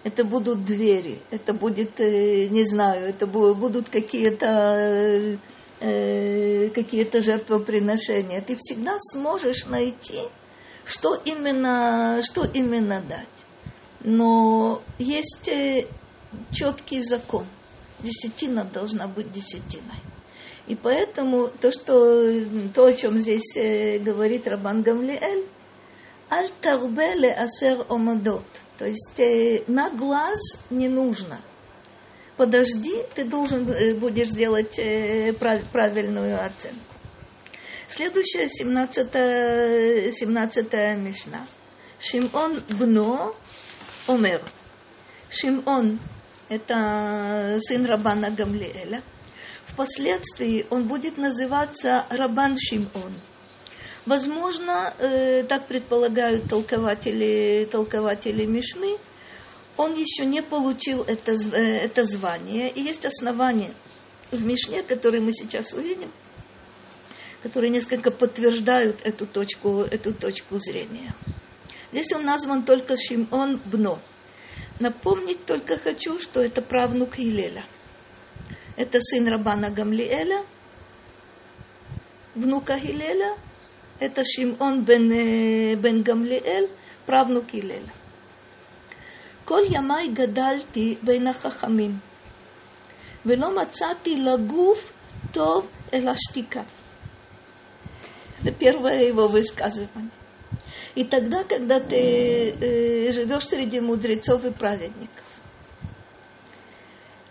это 0.04 0.24
будут 0.24 0.64
двери, 0.64 1.20
это 1.30 1.52
будет, 1.52 2.00
э, 2.00 2.48
не 2.48 2.64
знаю, 2.64 3.08
это 3.08 3.26
будут 3.26 3.88
какие-то 3.88 5.38
э, 5.80 6.68
какие-то 6.70 7.22
жертвоприношения. 7.22 8.40
Ты 8.40 8.56
всегда 8.56 8.96
сможешь 8.98 9.66
найти, 9.66 10.20
что 10.84 11.14
именно, 11.14 12.20
что 12.24 12.44
именно 12.44 13.00
дать. 13.00 13.26
Но 14.00 14.82
есть 14.98 15.50
четкий 16.52 17.02
закон. 17.02 17.46
Десятина 18.00 18.64
должна 18.64 19.06
быть 19.06 19.32
десятиной. 19.32 20.00
И 20.66 20.74
поэтому 20.74 21.48
то, 21.60 21.70
что, 21.70 22.44
то 22.74 22.86
о 22.86 22.92
чем 22.92 23.18
здесь 23.18 24.00
говорит 24.00 24.46
Рабан 24.48 24.82
Гамлиэль, 24.82 25.44
аль 26.30 26.50
тарбеле 26.60 27.32
асер 27.32 27.84
омадот. 27.88 28.44
То 28.82 28.88
есть 28.88 29.20
э, 29.20 29.62
на 29.68 29.90
глаз 29.90 30.40
не 30.68 30.88
нужно. 30.88 31.40
Подожди, 32.36 33.04
ты 33.14 33.24
должен 33.24 33.70
э, 33.70 33.94
будешь 33.94 34.30
сделать 34.30 34.76
э, 34.76 35.32
прав, 35.34 35.62
правильную 35.66 36.44
оценку. 36.44 36.80
Следующая, 37.88 38.48
17, 38.48 40.12
17 40.12 40.72
Мишна. 40.98 41.46
Шимон 42.00 42.60
бно 42.70 43.36
омер. 44.08 44.42
Шимон– 45.30 46.00
это 46.48 47.58
сын 47.60 47.86
Рабана 47.86 48.30
Гамлиэля. 48.30 49.04
Впоследствии 49.66 50.66
он 50.70 50.88
будет 50.88 51.18
называться 51.18 52.04
Рабан 52.10 52.56
Шимон– 52.58 53.12
Возможно, 54.04 54.94
э, 54.98 55.44
так 55.44 55.68
предполагают 55.68 56.48
толкователи, 56.48 57.68
толкователи 57.70 58.44
Мишны, 58.44 58.98
он 59.76 59.94
еще 59.94 60.24
не 60.24 60.42
получил 60.42 61.02
это, 61.02 61.32
э, 61.32 61.84
это 61.84 62.02
звание. 62.02 62.70
И 62.72 62.80
есть 62.80 63.04
основания 63.06 63.72
в 64.32 64.44
Мишне, 64.44 64.82
которые 64.82 65.20
мы 65.20 65.32
сейчас 65.32 65.72
увидим, 65.72 66.10
которые 67.42 67.70
несколько 67.70 68.10
подтверждают 68.10 69.00
эту 69.04 69.24
точку, 69.24 69.82
эту 69.82 70.12
точку 70.12 70.58
зрения. 70.58 71.14
Здесь 71.92 72.12
он 72.12 72.24
назван 72.24 72.64
только 72.64 72.96
Шимон 72.96 73.60
Бно. 73.66 74.00
Напомнить 74.80 75.46
только 75.46 75.78
хочу, 75.78 76.18
что 76.18 76.40
это 76.40 76.60
правнук 76.60 77.20
Илеля. 77.20 77.64
Это 78.76 78.98
сын 79.00 79.28
Рабана 79.28 79.70
Гамлиэля, 79.70 80.44
внука 82.34 82.78
Хилеля, 82.78 83.36
это 84.01 84.23
Шимон 84.25 84.83
бен, 84.83 85.09
бен 85.81 86.03
גמליאל, 86.03 86.65
правнук 87.05 87.53
הלל. 87.53 87.83
כל 89.45 89.61
ימיי 89.69 90.07
גדלתי 90.07 90.95
בין 91.01 91.27
החכמים, 91.27 91.97
ולא 93.25 93.55
מצאתי 93.55 94.15
לגוף 94.15 94.93
טוב 95.31 95.67
אלא 95.93 96.11
שתיקה. 96.15 96.61
Это 98.43 98.51
первое 98.51 99.01
его 99.03 99.27
высказывание. 99.27 100.11
И 100.95 101.03
тогда, 101.03 101.43
когда 101.43 101.79
ты 101.79 101.95
э, 102.51 103.11
живешь 103.11 103.47
среди 103.47 103.79
мудрецов 103.79 104.45
и 104.45 104.51
праведников, 104.51 105.25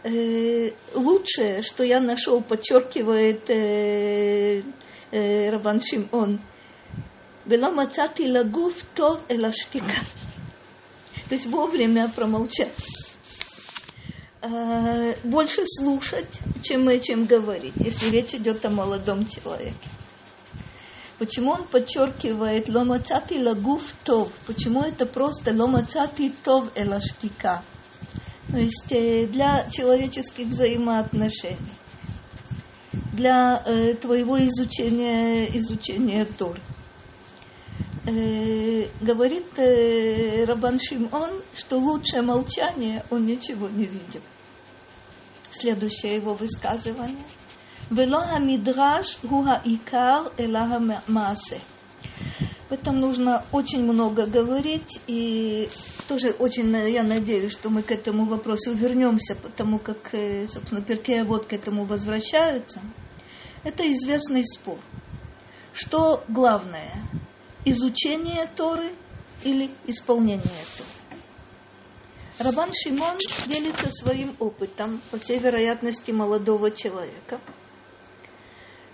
э, 0.02 0.70
лучшее, 0.94 1.62
что 1.62 1.84
я 1.84 2.00
нашел, 2.00 2.40
подчеркивает 2.42 3.48
э, 3.50 4.62
э, 5.10 5.50
Рабан 5.50 5.80
Шимон, 5.80 6.40
ולא 7.46 7.76
מצאתי 7.76 8.28
לגוף 8.28 8.82
טוב 8.94 9.16
אלא 9.30 9.52
שתיקה. 9.52 10.00
То 11.28 11.34
есть 11.34 11.46
вовремя 11.46 12.08
промолчать. 12.14 12.72
Больше 15.24 15.62
слушать, 15.66 16.38
чем, 16.62 17.00
чем 17.00 17.24
говорить, 17.24 17.72
если 17.76 18.10
речь 18.10 18.34
идет 18.34 18.64
о 18.64 18.70
молодом 18.70 19.26
человеке. 19.26 19.74
Почему 21.18 21.52
он 21.52 21.64
подчеркивает 21.64 22.68
ломацати 22.68 23.42
лагуф 23.42 23.82
тов? 24.04 24.30
Почему 24.46 24.82
это 24.82 25.04
просто 25.04 25.52
ломацати 25.52 26.32
тов 26.44 26.70
элаштика? 26.76 27.64
То 28.52 28.58
есть 28.58 28.86
для 29.32 29.68
человеческих 29.70 30.46
взаимоотношений, 30.46 31.74
для 33.14 33.62
э, 33.66 33.94
твоего 33.94 34.38
изучения, 34.46 35.46
изучения 35.56 36.24
Торы 36.24 36.60
э, 38.05 38.87
говорит 39.01 39.47
э, 39.57 40.45
Рабан 40.45 40.79
Шимон, 40.79 41.41
что 41.55 41.77
лучшее 41.79 42.21
молчание 42.21 43.03
он 43.09 43.25
ничего 43.25 43.69
не 43.69 43.85
видел. 43.85 44.21
Следующее 45.51 46.15
его 46.15 46.33
высказывание. 46.33 47.25
Вело 47.89 48.21
хамидраш 48.21 49.17
гуха 49.23 49.61
икар 49.65 50.31
эла 50.37 50.79
маасе. 51.07 51.59
В 52.69 52.73
этом 52.73 53.01
нужно 53.01 53.43
очень 53.51 53.83
много 53.83 54.25
говорить, 54.25 55.01
и 55.05 55.67
тоже 56.07 56.29
очень 56.29 56.73
я 56.89 57.03
надеюсь, 57.03 57.51
что 57.51 57.69
мы 57.69 57.83
к 57.83 57.91
этому 57.91 58.23
вопросу 58.23 58.73
вернемся, 58.73 59.35
потому 59.35 59.77
как, 59.77 60.13
э, 60.13 60.47
собственно, 60.47 60.81
Перкея 60.81 61.25
вот 61.25 61.47
к 61.47 61.53
этому 61.53 61.83
возвращаются. 61.83 62.79
Это 63.65 63.83
известный 63.91 64.45
спор. 64.45 64.79
Что 65.73 66.23
главное, 66.29 67.03
изучение 67.65 68.49
Торы 68.55 68.91
или 69.43 69.69
исполнение 69.87 70.41
Торы. 70.77 70.89
Рабан 72.39 72.71
Шимон 72.73 73.17
делится 73.47 73.91
своим 73.91 74.35
опытом, 74.39 75.01
по 75.11 75.19
всей 75.19 75.37
вероятности, 75.37 76.11
молодого 76.11 76.71
человека, 76.71 77.39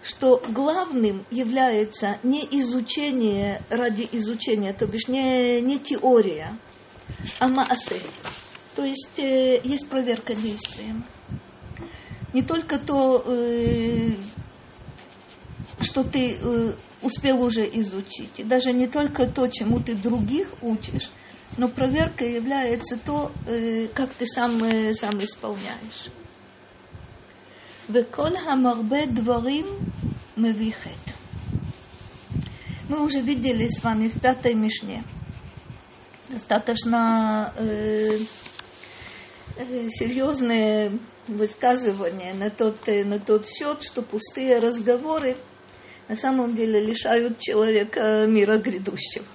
что 0.03 0.41
главным 0.49 1.25
является 1.31 2.19
не 2.23 2.45
изучение 2.59 3.61
ради 3.69 4.07
изучения, 4.11 4.73
то 4.73 4.85
бишь 4.85 5.07
не, 5.07 5.61
не 5.61 5.79
теория, 5.79 6.57
а 7.39 7.47
маасе. 7.47 8.01
То 8.75 8.83
есть 8.83 9.17
э, 9.17 9.61
есть 9.63 9.87
проверка 9.87 10.35
действием. 10.35 11.03
Не 12.33 12.43
только 12.43 12.77
то, 12.79 13.23
э, 13.25 14.11
что 15.79 16.03
ты 16.03 16.37
э, 16.39 16.73
успел 17.01 17.41
уже 17.41 17.67
изучить. 17.79 18.39
И 18.39 18.43
даже 18.43 18.73
не 18.73 18.87
только 18.87 19.27
то, 19.27 19.47
чему 19.47 19.79
ты 19.79 19.95
других 19.95 20.47
учишь, 20.61 21.09
но 21.57 21.67
проверкой 21.67 22.33
является 22.33 22.97
то, 22.97 23.31
э, 23.45 23.87
как 23.93 24.11
ты 24.13 24.25
сам, 24.25 24.63
э, 24.63 24.93
сам 24.93 25.23
исполняешь. 25.23 26.09
Веколь 27.87 28.37
хамарбе 28.37 29.05
дворим 29.07 29.67
мевихет. 30.35 30.93
Мы 32.89 33.03
уже 33.03 33.21
видели 33.21 33.67
с 33.67 33.83
вами 33.83 34.09
в 34.09 34.19
пятой 34.19 34.53
мишне. 34.53 35.03
Достаточно 36.29 37.53
э, 37.57 38.19
э 39.57 39.89
серьезные 39.89 40.99
высказывания 41.27 42.33
на 42.33 42.49
тот, 42.49 42.87
э, 42.87 43.05
на 43.05 43.19
тот 43.19 43.47
счет, 43.47 43.83
что 43.83 44.01
пустые 44.01 44.59
разговоры– 44.59 45.37
на 46.07 46.15
самом 46.15 46.55
деле 46.55 46.79
лишают 46.79 47.39
человека 47.39 48.25
мира 48.27 48.57
грядущего. 48.57 49.25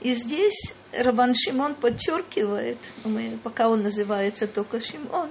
И 0.00 0.12
здесь 0.12 0.74
Рабан 0.92 1.34
Шимон 1.34 1.74
подчеркивает, 1.74 2.78
мы, 3.04 3.38
пока 3.42 3.68
он 3.68 3.82
называется 3.82 4.46
только 4.46 4.80
Шимон, 4.80 5.30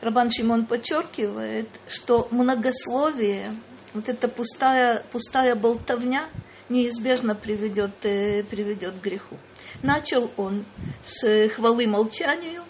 Рабан 0.00 0.30
Шимон 0.30 0.66
подчеркивает, 0.66 1.68
что 1.88 2.26
многословие, 2.32 3.54
вот 3.94 4.08
эта 4.08 4.26
пустая, 4.26 5.04
пустая 5.12 5.54
болтовня 5.54 6.28
неизбежно 6.68 7.36
приведет, 7.36 7.92
э, 8.02 8.42
приведет 8.42 8.94
к 8.98 9.02
греху. 9.02 9.36
Начал 9.82 10.30
он 10.36 10.64
с 11.04 11.48
хвалы 11.50 11.86
молчанию, 11.86 12.64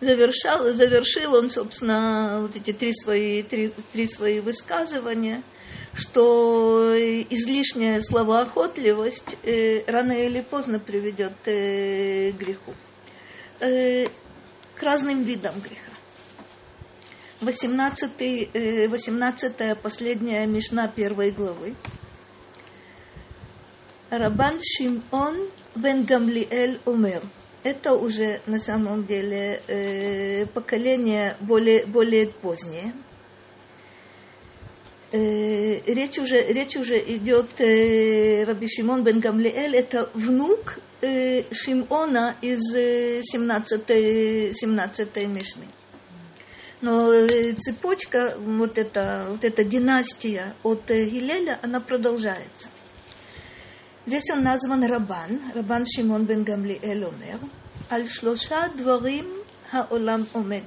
завершал, 0.00 0.72
завершил 0.72 1.34
он, 1.36 1.50
собственно, 1.50 2.40
вот 2.42 2.56
эти 2.56 2.72
три 2.72 2.92
свои, 2.92 3.44
три, 3.44 3.72
три 3.92 4.08
свои 4.08 4.40
высказывания– 4.40 5.44
что 5.94 6.94
излишняя 6.96 8.00
словоохотливость 8.00 9.36
э, 9.42 9.84
рано 9.86 10.12
или 10.12 10.40
поздно 10.40 10.78
приведет 10.78 11.34
э, 11.46 12.32
к 12.32 12.36
греху, 12.36 12.74
э, 13.60 14.06
к 14.76 14.82
разным 14.82 15.22
видам 15.22 15.54
греха. 15.60 15.82
18, 17.40 18.90
18 18.90 19.80
последняя 19.80 20.44
Мишна 20.46 20.88
первой 20.88 21.30
главы. 21.30 21.74
Рабан 24.10 24.58
Шимон 24.60 25.48
бен 25.76 26.04
Гамлиэль 26.04 26.80
умер. 26.84 27.22
Это 27.62 27.92
уже 27.92 28.40
на 28.46 28.58
самом 28.58 29.06
деле 29.06 30.48
поколение 30.52 31.36
более, 31.40 31.86
более 31.86 32.28
позднее– 32.28 32.92
Э, 35.10 35.80
речь, 35.86 36.18
уже, 36.18 36.52
речь 36.52 36.76
уже 36.76 36.98
идет, 36.98 37.58
э, 37.60 38.44
Раби 38.44 38.68
Шимон 38.68 39.04
бен 39.04 39.20
Гамлиэль, 39.20 39.74
это 39.74 40.10
внук 40.12 40.80
э, 41.00 41.44
Шимона 41.50 42.36
из 42.42 42.74
э, 42.74 43.22
17, 43.22 44.54
17 44.54 45.16
Мишны. 45.28 45.64
Но 46.82 47.10
э, 47.10 47.54
цепочка, 47.54 48.36
вот 48.38 48.76
эта, 48.76 49.28
вот 49.30 49.44
эта 49.44 49.64
династия 49.64 50.54
от 50.62 50.90
э, 50.90 51.06
Гилеля, 51.06 51.58
она 51.62 51.80
продолжается. 51.80 52.68
Здесь 54.04 54.28
он 54.30 54.42
назван 54.42 54.84
Рабан, 54.84 55.40
Рабан 55.54 55.86
Шимон 55.86 56.26
бен 56.26 56.44
Гамлиэль 56.44 57.04
Омер, 57.04 57.40
«Аль 57.90 58.06
шлоша 58.06 58.70
дворим 58.76 59.26
хаолам 59.70 60.26
омед». 60.34 60.64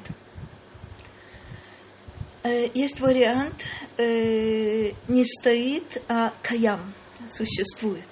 Есть 2.75 3.01
вариант 3.01 3.55
э, 3.99 4.93
не 5.09 5.25
стоит, 5.25 6.03
а 6.09 6.33
каям, 6.43 6.95
существует. 7.29 8.05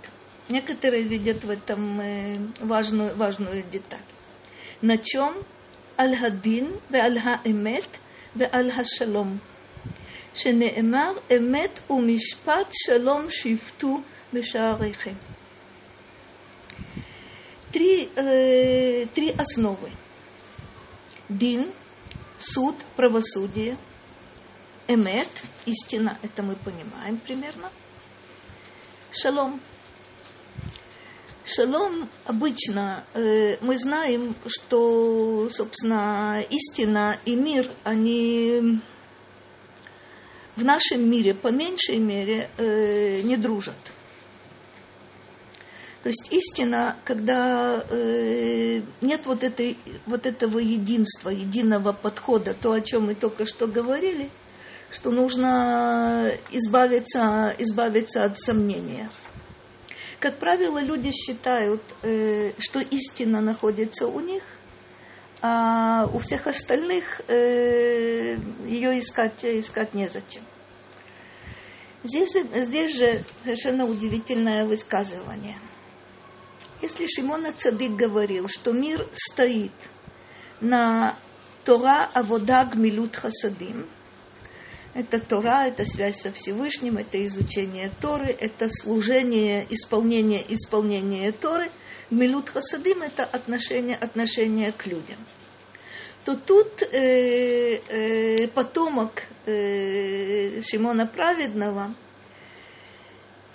Некоторые 0.49 1.05
видят 1.05 1.45
в 1.45 1.51
этом 1.51 2.01
э, 2.01 2.39
важную, 2.61 3.15
важную 3.17 3.63
деталь. 3.71 4.01
На 4.83 4.99
чем? 4.99 5.37
Аль-Хадин, 5.97 6.81
Аль-Хаэмет, 6.93 7.89
Аль-Хашалом. 8.53 9.41
שנאמר 10.35 11.13
אמת 11.37 11.91
ומשפט 11.91 12.67
שלום 12.73 13.27
שפטו 13.31 14.01
בשעריכם. 14.33 15.15
Три, 17.73 18.09
э, 18.17 19.07
три 19.15 19.31
основы. 19.31 19.91
Дин, 21.29 21.73
суд, 22.39 22.77
правосудие – 22.97 23.88
Эмет, 24.90 25.30
истина, 25.68 26.18
это 26.24 26.42
мы 26.42 26.56
понимаем 26.56 27.18
примерно. 27.18 27.70
Шалом. 29.12 29.62
Шалом 31.46 32.10
обычно 32.26 33.06
э, 33.14 33.58
мы 33.62 33.78
знаем, 33.78 34.34
что, 34.48 35.48
собственно, 35.52 36.44
истина 36.50 37.20
и 37.24 37.36
мир, 37.36 37.72
они 37.84 38.82
в 40.56 40.66
нашем 40.66 41.08
мире 41.08 41.36
по 41.36 41.50
меньшей 41.50 42.00
мере 42.00 42.50
э, 42.58 43.22
не 43.22 43.38
дружат. 43.38 43.78
То 46.02 46.10
есть 46.10 46.32
истина, 46.32 46.98
когда 47.04 47.86
э, 47.92 48.82
нет 49.02 49.28
вот, 49.28 49.44
этой, 49.44 49.78
вот 50.08 50.26
этого 50.26 50.58
единства, 50.58 51.30
единого 51.30 51.94
подхода, 51.94 52.56
то, 52.56 52.72
о 52.72 52.82
чем 52.82 53.06
мы 53.06 53.14
только 53.14 53.46
что 53.46 53.68
говорили– 53.68 54.32
что 54.92 55.12
нужно 55.12 56.32
избавиться, 56.52 57.54
избавиться 57.58 58.24
от 58.24 58.40
сомнения. 58.40 59.10
Как 60.20 60.38
правило, 60.38 60.80
люди 60.80 61.12
считают, 61.12 61.82
э, 62.02 62.52
что 62.60 62.80
истина 62.80 63.40
находится 63.40 64.08
у 64.08 64.20
них, 64.20 64.44
а 65.42 66.06
у 66.12 66.20
всех 66.20 66.48
остальных 66.48 67.22
э, 67.30 68.38
ее 68.66 69.00
искать, 69.00 69.46
искать 69.46 69.94
незачем. 69.94 70.42
Здесь, 72.04 72.36
здесь 72.54 72.98
же 72.98 73.24
совершенно 73.44 73.86
удивительное 73.86 74.66
высказывание. 74.66 75.58
Если 76.82 77.08
Шимон 77.08 77.46
Цадык 77.56 77.92
говорил, 77.92 78.48
что 78.48 78.72
мир 78.72 79.06
стоит 79.14 79.74
на 80.62 81.16
Тора 81.64 82.10
Авода 82.14 82.66
Гмилут 82.66 83.16
Хасадим– 83.16 83.88
это 85.00 85.20
Тора, 85.20 85.68
это 85.68 85.86
связь 85.86 86.20
со 86.20 86.32
Всевышним, 86.34 86.98
это 86.98 87.26
изучение 87.26 87.90
Торы, 88.02 88.36
это 88.38 88.68
служение, 88.70 89.66
исполнение, 89.70 90.44
исполнение 90.54 91.32
Торы. 91.32 91.72
Милут 92.10 92.50
Хасадим– 92.50 93.02
это 93.04 93.24
отношение, 93.24 93.96
отношение 93.96 94.74
к 94.74 94.86
людям. 94.86 95.18
То 96.26 96.36
тут 96.36 96.84
э, 96.84 97.78
э, 97.78 98.48
потомок 98.50 99.24
э, 99.46 100.62
Шимона 100.62 101.08
Праведного 101.08 101.96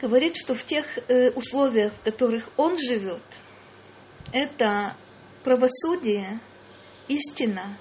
говорит, 0.00 0.36
что 0.36 0.54
в 0.54 0.64
тех 0.64 0.86
э, 0.96 1.30
условиях, 1.32 1.92
в 1.92 2.04
которых 2.04 2.48
он 2.56 2.78
живет, 2.78 3.22
это 4.32 4.96
правосудие, 5.42 6.40
истина 7.08 7.76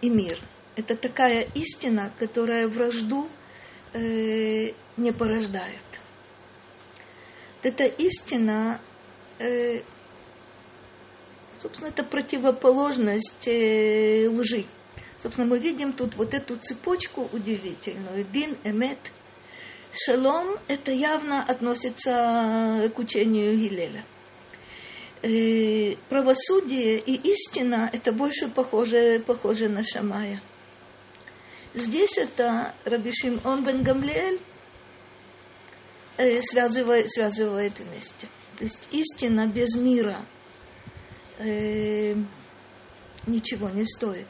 и 0.00 0.08
мир– 0.08 0.38
это 0.76 0.96
такая 0.96 1.48
истина, 1.54 2.12
которая 2.18 2.68
вражду 2.68 3.28
э, 3.92 4.72
не 4.96 5.12
порождает. 5.12 5.78
Эта 7.62 7.84
истина, 7.84 8.80
э, 9.38 9.82
собственно, 11.60 11.88
это 11.88 12.02
противоположность 12.02 13.48
э, 13.48 14.28
лжи. 14.28 14.64
Собственно, 15.18 15.46
мы 15.46 15.58
видим 15.58 15.92
тут 15.92 16.16
вот 16.16 16.34
эту 16.34 16.56
цепочку 16.56 17.28
удивительную. 17.32 18.24
Дин, 18.24 18.56
эмет, 18.64 18.98
шалом, 19.94 20.58
это 20.68 20.90
явно 20.90 21.42
относится 21.42 22.92
к 22.94 22.98
учению 22.98 23.56
Гилеля. 23.56 24.04
Э, 25.22 25.96
правосудие 26.10 26.98
и 26.98 27.14
истина, 27.32 27.88
это 27.90 28.12
больше 28.12 28.48
похоже, 28.48 29.22
похоже 29.26 29.70
на 29.70 29.82
Шамая. 29.82 30.42
Здесь 31.74 32.18
это 32.18 32.72
Раби 32.84 33.12
Шимон 33.12 33.64
бен 33.64 33.82
Гамлиэль 33.82 34.40
э, 36.16 36.40
связывает, 36.42 37.10
связывает 37.10 37.80
вместе. 37.80 38.28
То 38.56 38.64
есть 38.64 38.88
истина 38.92 39.48
без 39.48 39.74
мира 39.74 40.24
э, 41.38 42.14
ничего 43.26 43.70
не 43.70 43.84
стоит. 43.84 44.28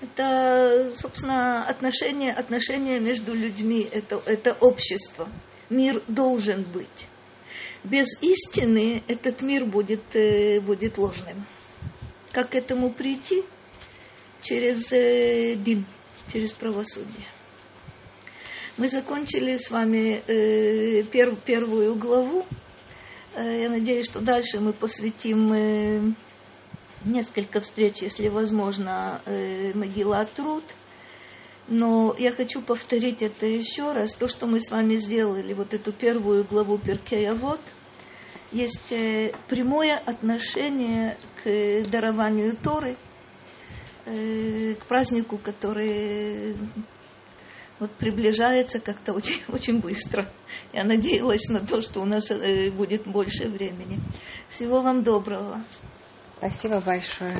Это, 0.00 0.92
собственно, 0.94 1.66
отношения, 1.66 2.32
отношения 2.32 3.00
между 3.00 3.34
людьми, 3.34 3.88
это, 3.90 4.22
это 4.24 4.52
общество. 4.60 5.28
Мир 5.70 6.00
должен 6.06 6.62
быть. 6.62 7.08
Без 7.82 8.06
истины 8.22 9.02
этот 9.08 9.42
мир 9.42 9.64
будет, 9.64 10.14
э, 10.14 10.60
будет 10.60 10.98
ложным. 10.98 11.44
Как 12.30 12.50
к 12.50 12.54
этому 12.54 12.92
прийти? 12.92 13.42
Через 14.42 14.92
э, 14.92 15.56
через 16.32 16.52
правосудие. 16.52 17.26
Мы 18.76 18.88
закончили 18.88 19.56
с 19.56 19.70
вами 19.70 20.22
э, 20.26 21.02
пер, 21.04 21.34
первую 21.34 21.96
главу. 21.96 22.46
Э, 23.34 23.62
я 23.62 23.68
надеюсь, 23.68 24.06
что 24.06 24.20
дальше 24.20 24.60
мы 24.60 24.72
посвятим 24.72 25.52
э, 25.52 26.00
несколько 27.04 27.60
встреч, 27.60 28.02
если 28.02 28.28
возможно, 28.28 29.20
э, 29.24 29.72
Могила 29.74 30.24
Труд. 30.24 30.62
Но 31.66 32.14
я 32.18 32.30
хочу 32.30 32.62
повторить 32.62 33.20
это 33.20 33.46
еще 33.46 33.92
раз. 33.92 34.14
То, 34.14 34.28
что 34.28 34.46
мы 34.46 34.60
с 34.60 34.70
вами 34.70 34.94
сделали, 34.96 35.54
вот 35.54 35.74
эту 35.74 35.92
первую 35.92 36.44
главу 36.44 36.78
Перкея 36.78 37.34
Вот, 37.34 37.60
есть 38.52 38.92
э, 38.92 39.32
прямое 39.48 39.96
отношение 39.96 41.18
к 41.42 41.82
дарованию 41.90 42.56
Торы– 42.56 42.96
Э, 44.10 44.74
к 44.74 44.86
празднику, 44.86 45.36
который 45.36 46.56
вот 47.78 47.90
приближается 47.92 48.80
как-то 48.80 49.12
очень, 49.12 49.42
очень 49.48 49.80
быстро. 49.80 50.30
Я 50.72 50.84
надеялась 50.84 51.46
на 51.50 51.60
то, 51.60 51.82
что 51.82 52.00
у 52.00 52.06
нас 52.06 52.30
э, 52.30 52.70
будет 52.70 53.06
больше 53.06 53.48
времени. 53.48 54.00
Всего 54.48 54.80
вам 54.80 55.02
доброго. 55.02 55.62
Спасибо 56.38 56.80
большое. 56.80 57.36